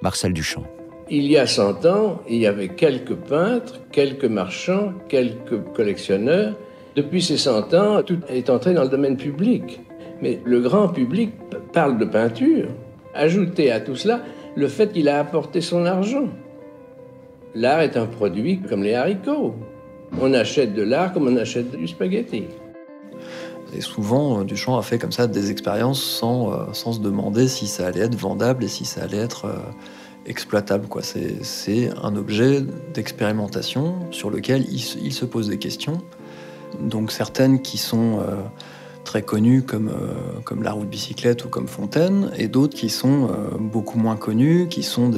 Marcel 0.00 0.32
Duchamp. 0.32 0.64
Il 1.10 1.26
y 1.26 1.36
a 1.36 1.46
100 1.46 1.84
ans, 1.84 2.20
il 2.28 2.38
y 2.38 2.46
avait 2.46 2.68
quelques 2.68 3.14
peintres, 3.14 3.80
quelques 3.90 4.24
marchands, 4.24 4.92
quelques 5.08 5.62
collectionneurs. 5.74 6.54
Depuis 6.96 7.22
ces 7.22 7.36
100 7.36 7.74
ans, 7.74 8.02
tout 8.02 8.18
est 8.28 8.48
entré 8.48 8.72
dans 8.72 8.84
le 8.84 8.88
domaine 8.88 9.16
public. 9.16 9.80
Mais 10.22 10.40
le 10.44 10.60
grand 10.60 10.88
public 10.88 11.32
parle 11.72 11.98
de 11.98 12.04
peinture. 12.04 12.68
Ajoutez 13.14 13.72
à 13.72 13.80
tout 13.80 13.96
cela 13.96 14.20
le 14.54 14.68
fait 14.68 14.92
qu'il 14.92 15.08
a 15.08 15.18
apporté 15.18 15.60
son 15.60 15.84
argent. 15.84 16.28
L'art 17.54 17.80
est 17.80 17.96
un 17.96 18.06
produit 18.06 18.60
comme 18.60 18.82
les 18.82 18.94
haricots. 18.94 19.54
On 20.20 20.32
achète 20.34 20.74
de 20.74 20.82
l'art 20.82 21.12
comme 21.12 21.28
on 21.28 21.36
achète 21.36 21.70
du 21.76 21.88
spaghetti. 21.88 22.44
Et 23.74 23.80
souvent, 23.80 24.42
Duchamp 24.44 24.76
a 24.76 24.82
fait 24.82 24.98
comme 24.98 25.12
ça 25.12 25.26
des 25.26 25.50
expériences 25.50 26.02
sans, 26.02 26.52
euh, 26.52 26.56
sans 26.72 26.92
se 26.92 27.00
demander 27.00 27.48
si 27.48 27.66
ça 27.66 27.86
allait 27.86 28.00
être 28.00 28.16
vendable 28.16 28.64
et 28.64 28.68
si 28.68 28.84
ça 28.84 29.02
allait 29.02 29.18
être 29.18 29.46
euh, 29.46 29.56
exploitable. 30.26 30.88
Quoi. 30.88 31.02
C'est, 31.02 31.90
un 32.02 32.16
objet 32.16 32.62
d'expérimentation 32.94 33.94
sur 34.10 34.30
lequel 34.30 34.66
il, 34.70 35.12
se 35.12 35.24
pose 35.24 35.48
des 35.48 35.58
questions. 35.58 35.98
Donc 36.80 37.12
certaines 37.12 37.60
qui 37.60 37.76
sont 37.78 38.20
euh, 38.20 38.36
très 39.04 39.22
connues 39.22 39.62
comme, 39.62 39.88
euh, 39.88 40.40
comme 40.44 40.62
la 40.62 40.72
route 40.72 40.88
bicyclette 40.88 41.44
ou 41.44 41.48
comme 41.48 41.68
Fontaine, 41.68 42.30
et 42.36 42.48
d'autres 42.48 42.76
qui 42.76 42.88
sont 42.88 43.28
euh, 43.28 43.58
beaucoup 43.58 43.98
moins 43.98 44.16
connues, 44.16 44.68
qui 44.68 44.82
sont 44.82 45.10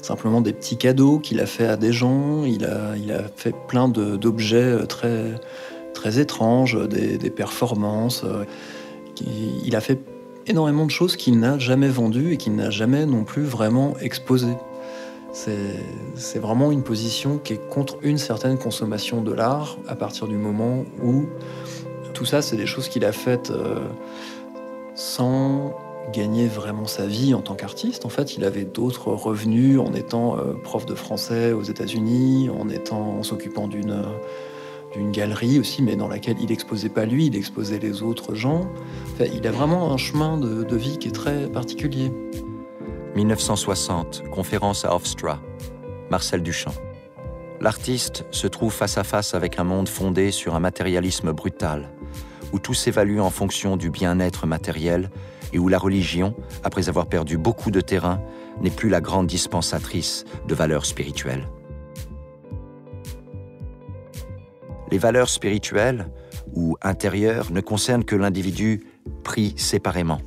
simplement 0.00 0.40
des 0.40 0.52
petits 0.52 0.76
cadeaux 0.76 1.18
qu'il 1.18 1.40
a 1.40 1.46
fait 1.46 1.66
à 1.66 1.76
des 1.76 1.92
gens. 1.92 2.44
Il 2.44 2.64
a, 2.64 2.96
il 2.96 3.12
a 3.12 3.24
fait 3.36 3.54
plein 3.68 3.88
d'objets 3.88 4.86
très, 4.86 5.34
très 5.96 6.20
étranges, 6.20 6.78
des, 6.88 7.30
performances. 7.30 8.24
Il 9.64 9.74
a 9.74 9.80
fait 9.80 9.98
énormément 10.46 10.86
de 10.86 10.90
choses 10.90 11.16
qu'il 11.16 11.40
n'a 11.40 11.58
jamais 11.58 11.88
vendues 11.88 12.34
et 12.34 12.36
qu'il 12.36 12.54
n'a 12.54 12.70
jamais 12.70 13.06
non 13.06 13.24
plus 13.24 13.42
vraiment 13.42 13.94
exposées. 14.00 14.56
C'est 15.32 16.38
vraiment 16.38 16.72
une 16.72 16.82
position 16.82 17.38
qui 17.38 17.54
est 17.54 17.68
contre 17.68 17.98
une 18.02 18.16
certaine 18.16 18.56
consommation 18.56 19.20
de 19.22 19.32
l'art 19.32 19.76
à 19.86 19.94
partir 19.94 20.28
du 20.28 20.36
moment 20.36 20.84
où 21.02 21.26
tout 22.14 22.24
ça, 22.24 22.40
c'est 22.40 22.56
des 22.56 22.64
choses 22.64 22.88
qu'il 22.88 23.04
a 23.04 23.12
faites 23.12 23.50
euh, 23.50 23.80
sans 24.94 25.74
gagner 26.14 26.46
vraiment 26.46 26.86
sa 26.86 27.06
vie 27.06 27.34
en 27.34 27.42
tant 27.42 27.54
qu'artiste. 27.54 28.06
En 28.06 28.08
fait, 28.08 28.38
il 28.38 28.44
avait 28.44 28.64
d'autres 28.64 29.08
revenus 29.08 29.78
en 29.78 29.92
étant 29.92 30.38
euh, 30.38 30.54
prof 30.54 30.86
de 30.86 30.94
français 30.94 31.52
aux 31.52 31.62
États-Unis, 31.62 32.48
en 32.48 32.66
en 32.96 33.22
s'occupant 33.22 33.68
d'une 33.68 34.02
une 34.96 35.10
galerie 35.10 35.58
aussi, 35.58 35.82
mais 35.82 35.96
dans 35.96 36.08
laquelle 36.08 36.36
il 36.40 36.50
exposait 36.52 36.88
pas 36.88 37.06
lui, 37.06 37.26
il 37.26 37.36
exposait 37.36 37.78
les 37.78 38.02
autres 38.02 38.34
gens. 38.34 38.68
il 39.20 39.46
a 39.46 39.50
vraiment 39.50 39.92
un 39.92 39.96
chemin 39.96 40.38
de, 40.38 40.76
vie 40.76 40.98
qui 40.98 41.08
est 41.08 41.12
très 41.12 41.48
particulier. 41.50 42.12
1960, 43.14 44.24
conférence 44.30 44.84
à 44.84 44.94
Hofstra, 44.94 45.40
Marcel 46.10 46.42
Duchamp. 46.42 46.74
L'artiste 47.60 48.26
se 48.30 48.46
trouve 48.46 48.72
face 48.72 48.98
à 48.98 49.04
face 49.04 49.34
avec 49.34 49.58
un 49.58 49.64
monde 49.64 49.88
fondé 49.88 50.30
sur 50.30 50.54
un 50.54 50.60
matérialisme 50.60 51.32
brutal, 51.32 51.90
où 52.52 52.58
tout 52.58 52.74
s'évalue 52.74 53.18
en 53.18 53.30
fonction 53.30 53.76
du 53.76 53.90
bien-être 53.90 54.46
matériel 54.46 55.10
et 55.52 55.58
où 55.58 55.68
la 55.68 55.78
religion, 55.78 56.34
après 56.64 56.88
avoir 56.88 57.06
perdu 57.06 57.38
beaucoup 57.38 57.70
de 57.70 57.80
terrain, 57.80 58.20
n'est 58.60 58.70
plus 58.70 58.90
la 58.90 59.00
grande 59.00 59.26
dispensatrice 59.26 60.24
de 60.46 60.54
valeurs 60.54 60.84
spirituelles. 60.84 61.48
Les 64.90 64.98
valeurs 64.98 65.28
spirituelles 65.28 66.08
ou 66.54 66.76
intérieures 66.82 67.50
ne 67.50 67.60
concernent 67.60 68.04
que 68.04 68.16
l'individu 68.16 68.86
pris 69.24 69.54
séparément. 69.56 70.20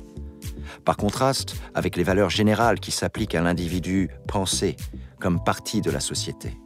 Par 0.84 0.96
contraste 0.96 1.56
avec 1.74 1.96
les 1.96 2.02
valeurs 2.02 2.30
générales 2.30 2.80
qui 2.80 2.90
s'appliquent 2.90 3.34
à 3.34 3.42
l'individu 3.42 4.10
pensé 4.26 4.76
comme 5.18 5.42
partie 5.42 5.80
de 5.80 5.90
la 5.90 6.00
société. 6.00 6.56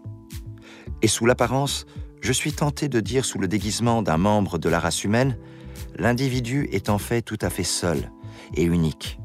Et 1.03 1.09
sous 1.09 1.27
l'apparence, 1.27 1.87
je 2.21 2.33
suis 2.33 2.53
tenté 2.53 2.89
de 2.89 3.01
dire 3.01 3.25
sous 3.25 3.39
le 3.39 3.49
déguisement 3.49 4.03
d'un 4.03 4.17
membre 4.17 4.59
de 4.59 4.69
la 4.69 4.81
race 4.81 5.05
humaine, 5.05 5.37
l'individu 5.97 6.69
est 6.73 6.89
en 6.89 6.99
fait 6.99 7.23
tout 7.23 7.39
à 7.43 7.51
fait 7.51 7.65
seul 7.65 8.11
et 8.55 8.63
unique. 8.63 9.19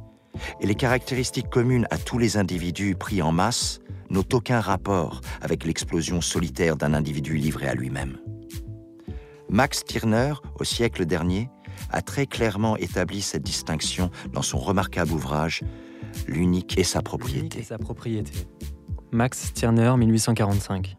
Et 0.59 0.67
les 0.67 0.75
caractéristiques 0.75 1.49
communes 1.49 1.87
à 1.91 1.97
tous 1.97 2.17
les 2.17 2.37
individus 2.37 2.95
pris 2.95 3.21
en 3.21 3.31
masse 3.31 3.79
n'ont 4.09 4.25
aucun 4.33 4.59
rapport 4.59 5.21
avec 5.41 5.65
l'explosion 5.65 6.21
solitaire 6.21 6.75
d'un 6.75 6.93
individu 6.93 7.35
livré 7.35 7.67
à 7.67 7.75
lui-même. 7.75 8.17
Max 9.51 9.79
Stirner, 9.79 10.33
au 10.59 10.63
siècle 10.63 11.07
dernier, 11.07 11.49
a 11.89 12.03
très 12.03 12.27
clairement 12.27 12.77
établi 12.77 13.19
cette 13.21 13.41
distinction 13.41 14.11
dans 14.31 14.43
son 14.43 14.59
remarquable 14.59 15.11
ouvrage 15.11 15.61
L'unique 16.27 16.77
et 16.77 16.83
sa 16.83 17.01
propriété. 17.01 17.63
Max 19.11 19.47
Stirner, 19.47 19.95
1845. 19.97 20.97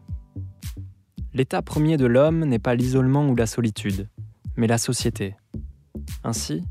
L'état 1.33 1.61
premier 1.61 1.95
de 1.95 2.05
l'homme 2.05 2.43
n'est 2.43 2.59
pas 2.59 2.75
l'isolement 2.75 3.25
ou 3.29 3.35
la 3.35 3.45
solitude, 3.45 4.09
mais 4.57 4.67
la 4.67 4.77
société. 4.77 5.35
Ainsi, 6.25 6.61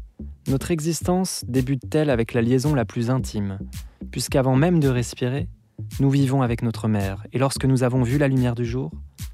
notre 0.49 0.70
existence 0.70 1.44
débute-t-elle 1.49 2.10
avec 2.10 2.34
la 2.34 2.42
liaison 2.42 2.75
la 2.75 2.84
plus 2.84 3.08
intime, 3.08 3.58
puisqu'avant 4.10 4.54
même 4.54 4.80
de 4.80 4.88
respirer, 4.88 5.49
nous 5.99 6.10
vivons 6.10 6.42
avec 6.42 6.62
notre 6.62 6.88
mère, 6.88 7.26
et 7.32 7.38
lorsque 7.38 7.64
nous 7.64 7.84
avons 7.84 8.02
vu 8.02 8.18
la 8.18 8.28
lumière 8.28 8.54
du 8.54 8.66
jour, 8.66 8.90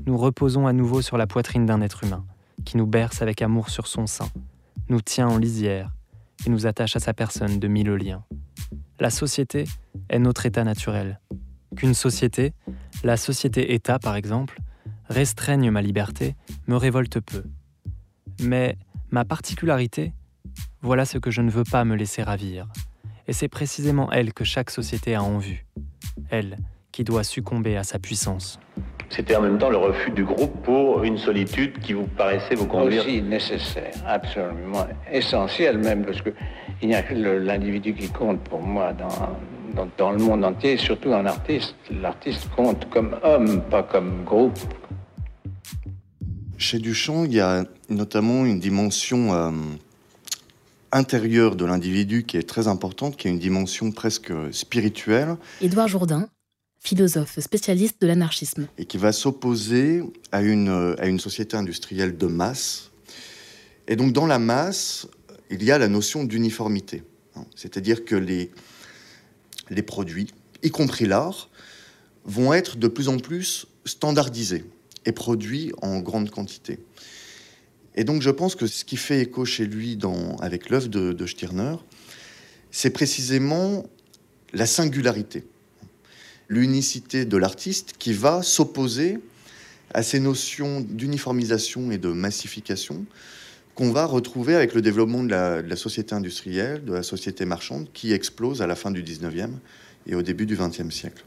nous 0.07 0.17
reposons 0.17 0.69
à 0.69 0.73
nouveau 0.73 1.03
sur 1.03 1.17
la 1.17 1.27
poitrine 1.27 1.67
d'un 1.67 1.81
être 1.81 2.05
humain 2.05 2.25
qui 2.67 2.77
nous 2.77 2.87
berce 2.87 3.23
avec 3.23 3.41
amour 3.41 3.71
sur 3.71 3.87
son 3.87 4.07
sein, 4.07 4.29
nous 4.91 5.01
tient 5.01 5.29
en 5.29 5.39
lisière 5.39 5.95
et 6.45 6.51
nous 6.51 6.67
attache 6.67 6.97
à 6.97 7.01
sa 7.01 7.15
personne 7.15 7.59
de 7.59 7.69
mille 7.69 7.93
liens. 7.93 8.25
La 9.01 9.09
société 9.09 9.65
est 10.11 10.19
notre 10.19 10.45
état 10.45 10.65
naturel. 10.65 11.21
Qu'une 11.77 11.95
société, 11.95 12.53
la 13.03 13.17
société-État 13.17 13.99
par 13.99 14.17
exemple, 14.17 14.61
restreigne 15.09 15.71
ma 15.71 15.81
liberté 15.81 16.37
me 16.67 16.77
révolte 16.77 17.21
peu. 17.21 17.45
Mais 18.41 18.77
ma 19.11 19.25
particularité, 19.25 20.13
voilà 20.83 21.05
ce 21.05 21.19
que 21.19 21.31
je 21.31 21.41
ne 21.41 21.51
veux 21.51 21.65
pas 21.65 21.85
me 21.85 21.97
laisser 21.97 22.23
ravir. 22.23 22.69
Et 23.29 23.33
c'est 23.33 23.49
précisément 23.49 24.11
elle 24.13 24.33
que 24.33 24.45
chaque 24.45 24.71
société 24.71 25.15
a 25.15 25.23
en 25.23 25.39
vue. 25.39 25.67
Elle, 26.31 26.57
qui 26.93 27.05
doit 27.05 27.25
succomber 27.25 27.77
à 27.77 27.85
sa 27.85 27.99
puissance. 27.99 28.59
C'était 29.11 29.37
en 29.37 29.43
même 29.43 29.59
temps 29.59 29.71
le 29.71 29.77
refus 29.77 30.11
du 30.11 30.25
groupe 30.25 30.63
pour 30.63 31.05
une 31.05 31.17
solitude 31.17 31.79
qui 31.81 31.93
vous 31.93 32.07
paraissait 32.07 32.55
vous 32.55 32.67
conduire. 32.67 33.03
Aussi 33.03 33.23
nécessaire, 33.23 33.95
absolument 34.07 34.87
essentiel 35.11 35.79
même, 35.79 36.05
parce 36.05 36.21
que 36.21 36.31
il 36.83 36.89
n'y 36.89 36.95
a 36.95 37.03
que 37.03 37.15
l'individu 37.15 37.95
qui 37.95 38.09
compte 38.09 38.41
pour 38.41 38.61
moi 38.61 38.93
dans, 38.93 39.37
dans, 39.75 39.89
dans, 39.97 40.11
le 40.11 40.19
monde 40.19 40.45
entier, 40.45 40.77
surtout 40.77 41.13
un 41.15 41.25
artiste. 41.25 41.75
L'artiste 41.91 42.49
compte 42.55 42.89
comme 42.91 43.17
homme, 43.23 43.63
pas 43.71 43.83
comme 43.83 44.25
groupe. 44.25 44.59
Chez 46.59 46.79
Duchamp, 46.79 47.25
il 47.25 47.35
y 47.35 47.41
a 47.41 47.65
notamment 47.89 48.45
une 48.45 48.59
dimension 48.59 49.33
euh, 49.35 49.51
intérieure 50.93 51.57
de 51.57 51.65
l'individu 51.65 52.25
qui 52.25 52.37
est 52.37 52.49
très 52.49 52.69
importante, 52.69 53.17
qui 53.17 53.29
est 53.29 53.31
une 53.31 53.39
dimension 53.39 53.93
presque 53.93 54.33
spirituelle. 54.53 55.37
Édouard 55.61 55.89
Jourdain, 55.89 56.29
philosophe 56.87 57.41
spécialiste 57.41 58.01
de 58.01 58.07
l'anarchisme. 58.07 58.69
Et 58.79 58.85
qui 58.85 58.97
va 58.97 59.13
s'opposer 59.13 60.03
à 60.31 60.41
une, 60.43 60.95
à 60.99 61.07
une 61.07 61.19
société 61.19 61.57
industrielle 61.57 62.17
de 62.17 62.27
masse. 62.27 62.91
Et 63.89 63.97
donc 63.97 64.13
dans 64.13 64.27
la 64.27 64.39
masse, 64.39 65.09
il 65.51 65.65
y 65.65 65.73
a 65.73 65.79
la 65.79 65.89
notion 65.89 66.25
d'uniformité. 66.25 67.03
C'est-à-dire 67.55 68.05
que 68.05 68.15
les, 68.15 68.51
les 69.71 69.83
produits, 69.83 70.29
y 70.63 70.71
compris 70.71 71.07
l'art, 71.07 71.51
vont 72.25 72.53
être 72.55 72.77
de 72.77 72.89
plus 72.89 73.09
en 73.09 73.19
plus 73.19 73.67
standardisés 73.85 74.65
et 75.05 75.13
produits 75.13 75.73
en 75.83 76.01
grande 76.01 76.31
quantité. 76.31 76.79
Et 77.95 78.05
donc 78.05 78.23
je 78.23 78.31
pense 78.31 78.55
que 78.55 78.67
ce 78.67 78.85
qui 78.85 78.97
fait 78.97 79.21
écho 79.23 79.45
chez 79.45 79.67
lui 79.67 79.97
dans, 79.97 80.37
avec 80.37 80.71
l'œuvre 80.71 80.89
de, 80.89 81.13
de 81.13 81.27
Stirner, 81.27 81.77
c'est 82.71 82.91
précisément 82.91 83.87
la 84.53 84.67
singularité, 84.67 85.45
l'unicité 86.49 87.25
de 87.25 87.37
l'artiste 87.37 87.95
qui 87.99 88.13
va 88.13 88.43
s'opposer 88.43 89.19
à 89.95 90.03
ces 90.03 90.21
notions 90.21 90.81
d'uniformisation 90.81 91.91
et 91.91 91.99
de 91.99 92.09
massification 92.09 93.07
qu'on 93.75 93.93
va 93.93 94.07
retrouver 94.07 94.55
avec 94.55 94.75
le 94.75 94.81
développement 94.81 95.23
de 95.23 95.31
la, 95.31 95.77
société 95.77 96.15
industrielle, 96.15 96.85
de 96.85 96.95
la 96.95 97.03
société 97.03 97.45
marchande, 97.45 97.89
qui 97.93 98.13
explose 98.13 98.63
à 98.63 98.67
la 98.67 98.75
fin 98.75 98.91
du 98.91 99.03
19e 99.03 99.51
et 100.07 100.15
au 100.15 100.23
début 100.23 100.47
du 100.47 100.57
20e 100.57 100.91
siècle. 100.91 101.25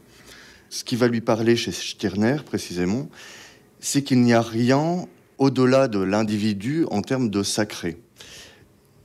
Ce 0.68 0.82
qui 0.82 0.96
va 0.96 1.06
lui 1.06 1.20
parler 1.20 1.54
chez 1.54 1.70
Stirner, 1.70 2.38
précisément, 2.44 3.08
c'est 3.78 4.02
qu'il 4.02 4.20
n'y 4.22 4.32
a 4.32 4.42
rien 4.42 5.06
au-delà 5.38 5.86
de 5.86 6.00
l'individu 6.00 6.86
en 6.90 7.02
termes 7.02 7.30
de 7.30 7.44
sacré. 7.44 7.96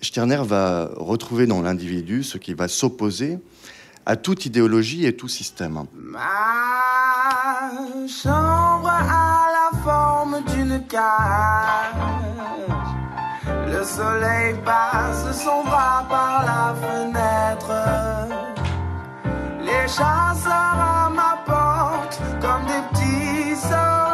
Stirner 0.01 0.41
va 0.43 0.91
retrouver 0.95 1.45
dans 1.45 1.61
l'individu 1.61 2.23
ce 2.23 2.39
qui 2.39 2.55
va 2.55 2.67
s'opposer 2.67 3.37
à 4.05 4.15
toute 4.15 4.45
idéologie 4.45 5.05
et 5.05 5.15
tout 5.15 5.27
système. 5.27 5.85
Ma 5.93 6.19
chambre 8.07 8.89
a 8.89 9.47
la 9.57 9.77
forme 9.83 10.43
d'une 10.53 10.81
cage. 10.87 11.95
Le 13.67 13.83
soleil 13.83 14.55
passe 14.63 15.43
son 15.43 15.63
bras 15.63 16.05
par 16.07 16.45
la 16.45 16.75
fenêtre. 16.81 17.71
Les 19.61 19.87
chasseurs 19.87 20.51
à 20.51 21.09
ma 21.09 21.37
porte 21.45 22.21
comme 22.41 22.65
des 22.65 22.81
petits 22.91 23.55
soldats 23.59 24.04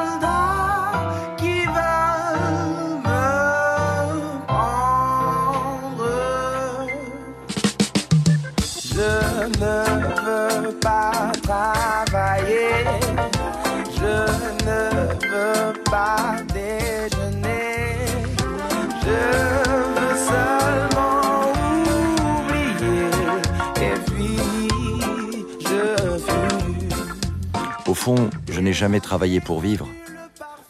je 28.49 28.59
n'ai 28.59 28.73
jamais 28.73 28.99
travaillé 28.99 29.39
pour 29.39 29.59
vivre. 29.59 29.87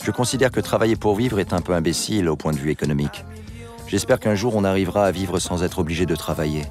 Je 0.04 0.12
considère 0.12 0.52
que 0.52 0.60
travailler 0.60 0.96
pour 0.96 1.16
vivre 1.16 1.40
est 1.40 1.54
un 1.54 1.62
peu 1.62 1.74
imbécile 1.74 2.28
au 2.30 2.36
point 2.36 2.52
de 2.52 2.58
vue 2.58 2.72
économique. 2.72 3.24
J'espère 3.88 4.20
qu'un 4.20 4.36
jour 4.36 4.56
on 4.56 4.64
arrivera 4.64 5.06
à 5.06 5.12
vivre 5.12 5.40
sans 5.40 5.64
être 5.64 5.80
obligé 5.80 6.06
de 6.06 6.16
travailler. 6.16 6.64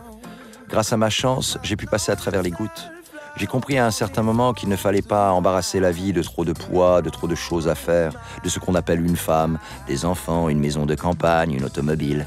Grâce 0.68 0.92
à 0.92 0.96
ma 0.96 1.11
chance, 1.11 1.59
j'ai 1.62 1.76
pu 1.76 1.87
passer 1.87 2.12
à 2.12 2.16
travers 2.16 2.42
les 2.42 2.50
gouttes. 2.50 2.90
J'ai 3.37 3.46
compris 3.46 3.78
à 3.78 3.87
un 3.87 3.90
certain 3.90 4.22
moment 4.22 4.52
qu'il 4.52 4.68
ne 4.68 4.76
fallait 4.76 5.02
pas 5.02 5.33
embarrasser 5.33 5.80
la 5.80 5.92
vie 5.92 6.12
de 6.12 6.22
trop 6.22 6.44
de 6.44 6.52
poids, 6.52 7.02
de 7.02 7.11
trop 7.11 7.28
de 7.28 7.35
choses 7.35 7.68
à 7.68 7.74
faire, 7.74 8.12
de 8.42 8.48
ce 8.48 8.59
qu'on 8.59 8.74
appelle 8.74 9.00
une 9.00 9.16
femme, 9.16 9.59
des 9.87 10.04
enfants, 10.04 10.48
une 10.48 10.59
maison 10.59 10.87
de 10.87 10.94
campagne, 10.94 11.52
une 11.52 11.64
automobile. 11.64 12.26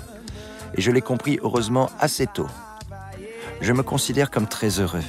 Et 0.75 0.81
je 0.81 0.91
l'ai 0.91 1.01
compris 1.01 1.39
heureusement 1.43 1.89
assez 1.99 2.27
tôt. 2.27 2.47
Je 3.61 3.73
me 3.73 3.83
considère 3.83 4.31
comme 4.31 4.47
très 4.47 4.79
heureux. 4.79 5.03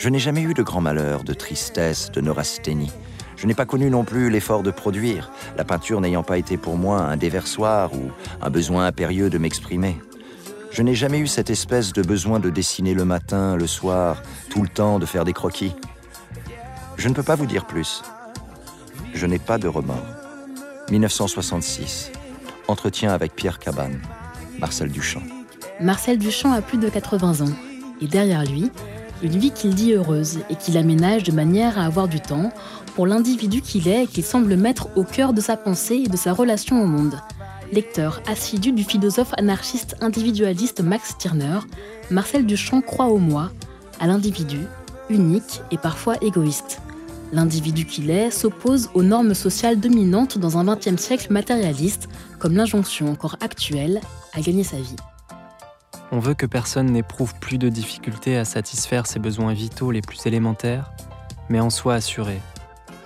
Je 0.00 0.08
n'ai 0.08 0.18
jamais 0.18 0.40
eu 0.40 0.54
de 0.54 0.62
grand 0.62 0.80
malheur, 0.80 1.24
de 1.24 1.34
tristesse, 1.34 2.10
de 2.10 2.22
neurasthénie. 2.22 2.90
Je 3.36 3.46
n'ai 3.46 3.52
pas 3.52 3.66
connu 3.66 3.90
non 3.90 4.02
plus 4.02 4.30
l'effort 4.30 4.62
de 4.62 4.70
produire, 4.70 5.30
la 5.58 5.64
peinture 5.64 6.00
n'ayant 6.00 6.22
pas 6.22 6.38
été 6.38 6.56
pour 6.56 6.78
moi 6.78 7.02
un 7.02 7.18
déversoir 7.18 7.92
ou 7.92 8.10
un 8.40 8.48
besoin 8.48 8.86
impérieux 8.86 9.28
de 9.28 9.36
m'exprimer. 9.36 10.00
Je 10.70 10.80
n'ai 10.80 10.94
jamais 10.94 11.18
eu 11.18 11.26
cette 11.26 11.50
espèce 11.50 11.92
de 11.92 12.00
besoin 12.00 12.40
de 12.40 12.48
dessiner 12.48 12.94
le 12.94 13.04
matin, 13.04 13.56
le 13.56 13.66
soir, 13.66 14.22
tout 14.48 14.62
le 14.62 14.68
temps, 14.68 14.98
de 14.98 15.04
faire 15.04 15.26
des 15.26 15.34
croquis. 15.34 15.76
Je 16.96 17.06
ne 17.10 17.12
peux 17.12 17.22
pas 17.22 17.36
vous 17.36 17.44
dire 17.44 17.66
plus. 17.66 18.02
Je 19.12 19.26
n'ai 19.26 19.38
pas 19.38 19.58
de 19.58 19.68
remords. 19.68 20.06
1966. 20.90 22.10
Entretien 22.68 23.12
avec 23.12 23.36
Pierre 23.36 23.58
Cabane. 23.58 24.00
Marcel 24.60 24.90
Duchamp. 24.90 25.24
Marcel 25.78 26.16
Duchamp 26.16 26.52
a 26.52 26.62
plus 26.62 26.78
de 26.78 26.88
80 26.88 27.44
ans. 27.44 27.54
Et 28.00 28.06
derrière 28.06 28.44
lui, 28.46 28.72
une 29.22 29.38
vie 29.38 29.50
qu'il 29.50 29.74
dit 29.74 29.92
heureuse 29.92 30.38
et 30.48 30.56
qu'il 30.56 30.76
aménage 30.76 31.22
de 31.22 31.32
manière 31.32 31.78
à 31.78 31.84
avoir 31.84 32.08
du 32.08 32.20
temps 32.20 32.52
pour 32.94 33.06
l'individu 33.06 33.60
qu'il 33.60 33.88
est 33.88 34.04
et 34.04 34.06
qu'il 34.06 34.24
semble 34.24 34.56
mettre 34.56 34.88
au 34.96 35.04
cœur 35.04 35.32
de 35.32 35.40
sa 35.40 35.56
pensée 35.56 36.02
et 36.04 36.08
de 36.08 36.16
sa 36.16 36.32
relation 36.32 36.82
au 36.82 36.86
monde. 36.86 37.20
Lecteur 37.72 38.20
assidu 38.26 38.72
du 38.72 38.82
philosophe 38.82 39.32
anarchiste 39.36 39.96
individualiste 40.00 40.80
Max 40.82 41.10
Stirner, 41.10 41.60
Marcel 42.10 42.44
Duchamp 42.44 42.80
croit 42.80 43.06
au 43.06 43.18
moi, 43.18 43.50
à 44.00 44.06
l'individu, 44.06 44.58
unique 45.08 45.60
et 45.70 45.78
parfois 45.78 46.16
égoïste. 46.20 46.80
L'individu 47.32 47.84
qu'il 47.84 48.10
est 48.10 48.32
s'oppose 48.32 48.90
aux 48.94 49.04
normes 49.04 49.34
sociales 49.34 49.78
dominantes 49.78 50.38
dans 50.38 50.58
un 50.58 50.64
XXe 50.64 51.00
siècle 51.00 51.32
matérialiste, 51.32 52.08
comme 52.40 52.56
l'injonction 52.56 53.08
encore 53.08 53.36
actuelle 53.40 54.00
à 54.34 54.40
gagner 54.40 54.64
sa 54.64 54.78
vie. 54.78 54.96
On 56.12 56.18
veut 56.18 56.34
que 56.34 56.46
personne 56.46 56.90
n'éprouve 56.90 57.34
plus 57.36 57.58
de 57.58 57.68
difficultés 57.68 58.36
à 58.36 58.44
satisfaire 58.44 59.06
ses 59.06 59.20
besoins 59.20 59.52
vitaux 59.52 59.92
les 59.92 60.02
plus 60.02 60.26
élémentaires, 60.26 60.90
mais 61.48 61.60
en 61.60 61.70
soit 61.70 61.94
assuré. 61.94 62.40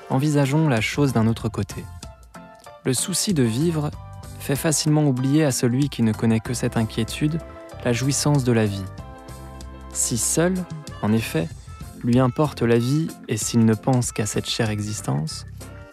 Envisageons 0.08 0.68
la 0.68 0.80
chose 0.80 1.12
d'un 1.12 1.26
autre 1.26 1.48
côté. 1.48 1.84
Le 2.84 2.94
souci 2.94 3.34
de 3.34 3.42
vivre 3.42 3.90
fait 4.38 4.56
facilement 4.56 5.04
oublier 5.04 5.44
à 5.44 5.50
celui 5.50 5.88
qui 5.88 6.02
ne 6.02 6.12
connaît 6.12 6.40
que 6.40 6.54
cette 6.54 6.76
inquiétude 6.76 7.40
la 7.84 7.92
jouissance 7.92 8.44
de 8.44 8.52
la 8.52 8.64
vie. 8.64 8.84
Si 9.92 10.16
seul, 10.16 10.54
en 11.02 11.12
effet, 11.12 11.48
lui 12.02 12.18
importe 12.18 12.62
la 12.62 12.78
vie 12.78 13.08
et 13.28 13.36
s'il 13.36 13.64
ne 13.64 13.74
pense 13.74 14.12
qu'à 14.12 14.26
cette 14.26 14.48
chère 14.48 14.70
existence, 14.70 15.46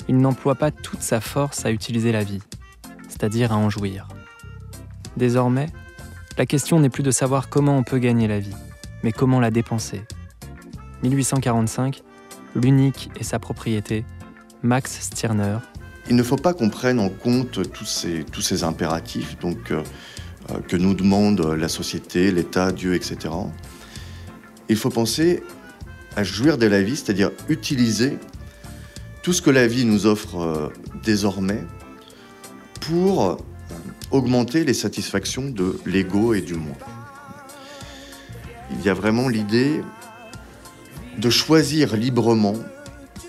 il 0.08 0.18
n'emploie 0.18 0.56
pas 0.56 0.72
toute 0.72 1.02
sa 1.02 1.22
force 1.22 1.66
à 1.66 1.72
utiliser 1.72 2.12
la 2.12 2.24
vie, 2.24 2.42
c'est-à-dire 3.10 3.52
à 3.52 3.58
en 3.58 3.70
jouir. 3.70 4.08
Désormais, 5.18 5.68
la 6.38 6.46
question 6.46 6.80
n'est 6.80 6.90
plus 6.90 7.04
de 7.04 7.12
savoir 7.12 7.50
comment 7.50 7.78
on 7.78 7.84
peut 7.84 8.00
gagner 8.00 8.28
la 8.28 8.40
vie, 8.40 8.56
mais 9.04 9.12
comment 9.12 9.40
la 9.40 9.52
dépenser. 9.52 10.02
1845, 11.04 12.04
l'unique 12.56 13.10
et 13.20 13.24
sa 13.24 13.40
propriété, 13.40 14.06
Max 14.64 15.00
Stirner. 15.02 15.58
Il 16.10 16.16
ne 16.16 16.24
faut 16.24 16.36
pas 16.36 16.54
qu'on 16.54 16.70
prenne 16.70 17.00
en 17.00 17.10
compte 17.10 17.72
tous 17.72 17.86
ces, 18.42 18.64
impératifs 18.64 19.38
donc, 19.40 19.72
euh, 19.72 19.84
que 20.68 20.76
nous 20.78 20.94
demande 20.94 21.42
la 21.42 21.68
société, 21.68 22.32
l'État, 22.32 22.72
Dieu, 22.72 22.96
etc. 22.96 23.34
Il 24.70 24.76
faut 24.76 24.90
penser 24.90 25.44
à 26.16 26.24
jouir 26.24 26.58
de 26.58 26.66
la 26.66 26.82
vie, 26.82 26.96
c'est-à-dire 26.96 27.32
utiliser 27.50 28.18
tout 29.24 29.34
ce 29.34 29.42
que 29.42 29.50
la 29.50 29.68
vie 29.68 29.86
nous 29.86 30.06
offre 30.06 30.40
euh, 30.40 30.70
désormais 31.04 31.64
pour 32.82 33.24
euh, 33.26 33.36
augmenter 34.12 34.64
les 34.64 34.74
satisfactions 34.74 35.50
de 35.50 35.80
l'ego 35.86 36.34
et 36.34 36.42
du 36.42 36.56
moi. 36.56 36.76
Il 38.72 38.82
y 38.86 38.90
a 38.90 38.94
vraiment 38.94 39.28
l'idée 39.28 39.82
de 41.18 41.30
choisir 41.30 41.96
librement 41.96 42.56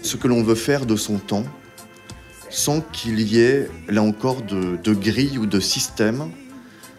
ce 0.02 0.16
que 0.16 0.28
l'on 0.28 0.42
veut 0.42 0.54
faire 0.54 0.86
de 0.86 0.96
son 0.96 1.18
temps 1.18 1.44
sans 2.50 2.80
qu'il 2.80 3.20
y 3.20 3.40
ait, 3.40 3.68
là 3.88 4.02
encore, 4.02 4.42
de, 4.42 4.92
grille 4.92 5.38
ou 5.38 5.46
de 5.46 5.58
système 5.58 6.30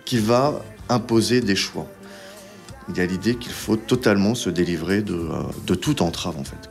qui 0.03 0.17
va 0.17 0.63
imposer 0.89 1.41
des 1.41 1.55
choix. 1.55 1.87
Il 2.89 2.97
y 2.97 3.01
a 3.01 3.05
l'idée 3.05 3.35
qu'il 3.35 3.51
faut 3.51 3.77
totalement 3.77 4.35
se 4.35 4.49
délivrer 4.49 5.01
de, 5.01 5.13
euh, 5.13 5.43
de 5.67 5.75
toute 5.75 6.01
entrave, 6.01 6.37
en 6.37 6.43
fait. 6.43 6.69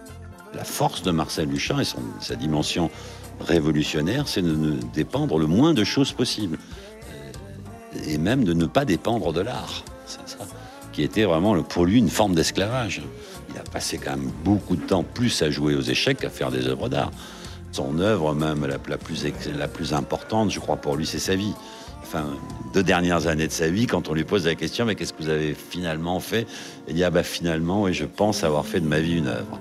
la 0.52 0.64
force 0.64 1.02
de 1.02 1.10
Marcel 1.10 1.46
Duchamp 1.46 1.80
et 1.80 1.84
sa 2.20 2.34
dimension 2.34 2.90
révolutionnaire, 3.40 4.28
c'est 4.28 4.42
de 4.42 4.54
ne 4.54 4.76
dépendre 4.92 5.38
le 5.38 5.46
moins 5.46 5.74
de 5.74 5.84
choses 5.84 6.12
possible. 6.12 6.58
Et 8.06 8.18
même 8.18 8.44
de 8.44 8.52
ne 8.52 8.66
pas 8.66 8.84
dépendre 8.84 9.32
de 9.32 9.40
l'art. 9.40 9.84
Qui 10.92 11.02
était 11.02 11.24
vraiment 11.24 11.62
pour 11.62 11.86
lui 11.86 11.98
une 11.98 12.10
forme 12.10 12.34
d'esclavage. 12.34 13.02
Il 13.50 13.58
a 13.58 13.62
passé 13.62 13.98
quand 13.98 14.12
même 14.12 14.30
beaucoup 14.44 14.76
de 14.76 14.82
temps 14.82 15.02
plus 15.02 15.42
à 15.42 15.50
jouer 15.50 15.74
aux 15.74 15.82
échecs 15.82 16.18
qu'à 16.18 16.30
faire 16.30 16.50
des 16.50 16.66
œuvres 16.66 16.88
d'art. 16.88 17.10
Son 17.70 17.98
œuvre, 18.00 18.34
même 18.34 18.66
la, 18.66 18.78
plus, 18.98 19.24
la 19.56 19.68
plus 19.68 19.94
importante, 19.94 20.50
je 20.50 20.60
crois, 20.60 20.76
pour 20.76 20.96
lui, 20.96 21.06
c'est 21.06 21.18
sa 21.18 21.34
vie. 21.34 21.54
Enfin, 22.02 22.26
deux 22.74 22.82
dernières 22.82 23.26
années 23.26 23.46
de 23.46 23.52
sa 23.52 23.68
vie, 23.68 23.86
quand 23.86 24.10
on 24.10 24.14
lui 24.14 24.24
pose 24.24 24.44
la 24.44 24.54
question, 24.54 24.84
mais 24.84 24.94
qu'est-ce 24.94 25.14
que 25.14 25.22
vous 25.22 25.30
avez 25.30 25.54
finalement 25.54 26.20
fait? 26.20 26.46
Il 26.88 26.94
dit, 26.94 27.04
ah 27.04 27.10
bah 27.10 27.22
finalement, 27.22 27.88
et 27.88 27.94
je 27.94 28.04
pense 28.04 28.44
avoir 28.44 28.66
fait 28.66 28.80
de 28.80 28.86
ma 28.86 29.00
vie 29.00 29.16
une 29.16 29.28
œuvre. 29.28 29.58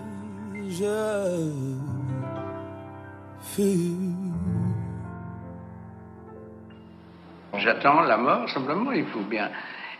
J'attends 7.57 8.01
la 8.01 8.17
mort, 8.17 8.49
simplement, 8.49 8.91
il 8.91 9.05
faut 9.05 9.19
bien. 9.19 9.49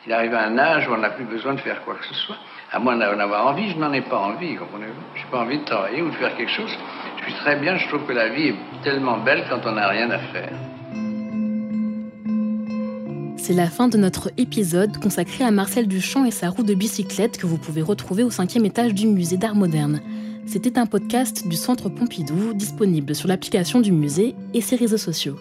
Il 0.08 0.14
arrive 0.14 0.34
à 0.34 0.48
un 0.48 0.58
âge 0.58 0.88
où 0.88 0.94
on 0.94 0.98
n'a 0.98 1.12
plus 1.12 1.26
besoin 1.26 1.54
de 1.54 1.60
faire 1.60 1.84
quoi 1.84 1.96
que 1.96 2.06
ce 2.06 2.14
soit. 2.14 2.38
À 2.72 2.80
moins 2.80 2.96
d'en 2.96 3.20
avoir 3.20 3.48
envie, 3.48 3.70
je 3.70 3.78
n'en 3.78 3.92
ai 3.94 4.02
pas 4.02 4.18
envie, 4.18 4.56
comprenez-vous 4.56 5.02
Je 5.16 5.20
n'ai 5.22 5.30
pas 5.30 5.40
envie 5.40 5.60
de 5.60 5.66
travailler 5.66 6.02
ou 6.02 6.10
de 6.10 6.16
faire 6.16 6.36
quelque 6.38 6.52
chose. 6.52 6.72
Je 7.20 7.24
suis 7.26 7.34
très 7.42 7.58
bien, 7.58 7.78
je 7.78 7.88
trouve 7.88 8.06
que 8.08 8.14
la 8.14 8.30
vie 8.30 8.48
est 8.48 8.56
tellement 8.84 9.18
belle 9.18 9.44
quand 9.50 9.60
on 9.66 9.74
n'a 9.74 9.88
rien 9.90 10.10
à 10.10 10.18
faire. 10.18 10.54
C'est 13.38 13.54
la 13.54 13.68
fin 13.68 13.90
de 13.90 13.98
notre 13.98 14.32
épisode 14.38 14.98
consacré 14.98 15.44
à 15.44 15.52
Marcel 15.52 15.88
Duchamp 15.88 16.26
et 16.26 16.32
sa 16.32 16.50
roue 16.50 16.64
de 16.64 16.74
bicyclette 16.74 17.38
que 17.38 17.46
vous 17.46 17.58
pouvez 17.58 17.82
retrouver 17.82 18.24
au 18.24 18.32
cinquième 18.32 18.66
étage 18.66 18.94
du 18.94 19.08
musée 19.08 19.38
d'art 19.38 19.56
moderne. 19.56 20.00
C'était 20.46 20.80
un 20.80 20.86
podcast 20.86 21.48
du 21.48 21.56
Centre 21.56 21.90
Pompidou 21.90 22.54
disponible 22.54 23.14
sur 23.14 23.28
l'application 23.28 23.82
du 23.82 23.92
musée 23.92 24.36
et 24.54 24.62
ses 24.62 24.76
réseaux 24.76 24.98
sociaux. 24.98 25.38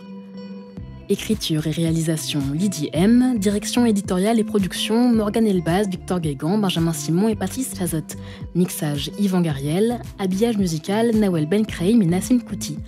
Écriture 1.11 1.67
et 1.67 1.73
réalisation 1.73 2.41
Lydie 2.55 2.89
M, 2.93 3.37
direction 3.37 3.85
éditoriale 3.85 4.39
et 4.39 4.45
production 4.45 5.13
Morgane 5.13 5.49
Elbaz, 5.49 5.89
Victor 5.89 6.21
Guégan, 6.21 6.57
Benjamin 6.57 6.93
Simon 6.93 7.29
et 7.29 7.35
Patrice 7.35 7.75
Fazot. 7.75 8.17
Mixage 8.55 9.11
Yvan 9.19 9.41
Gariel, 9.41 9.99
habillage 10.21 10.57
musical 10.57 11.11
Nawel 11.17 11.47
Benkreim 11.47 12.01
et 12.01 12.07
Nassim 12.07 12.39
Kouti. 12.39 12.79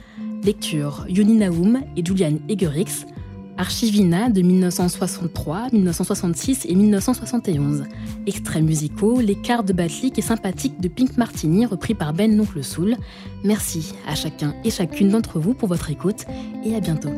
Lecture 0.45 1.05
Yoni 1.09 1.35
Naoum 1.35 1.81
et 1.97 2.05
Julian 2.05 2.39
Egerix. 2.49 3.07
Archivina 3.59 4.31
de 4.31 4.41
1963, 4.41 5.71
1966 5.73 6.67
et 6.69 6.77
1971. 6.77 7.83
Extraits 8.29 8.63
musicaux, 8.63 9.21
Les 9.21 9.35
cartes 9.35 9.67
de 9.67 9.73
Batlik 9.73 10.17
et 10.17 10.23
Sympathique 10.23 10.81
de 10.81 10.87
Pink 10.87 11.17
Martini 11.17 11.67
repris 11.67 11.95
par 11.95 12.13
Ben 12.13 12.37
L'Oncle 12.37 12.63
Soul. 12.63 12.97
Merci 13.43 13.95
à 14.07 14.15
chacun 14.15 14.55
et 14.65 14.71
chacune 14.71 15.09
d'entre 15.09 15.41
vous 15.41 15.55
pour 15.55 15.69
votre 15.69 15.91
écoute 15.91 16.25
et 16.65 16.77
à 16.77 16.81
bientôt. 16.81 17.11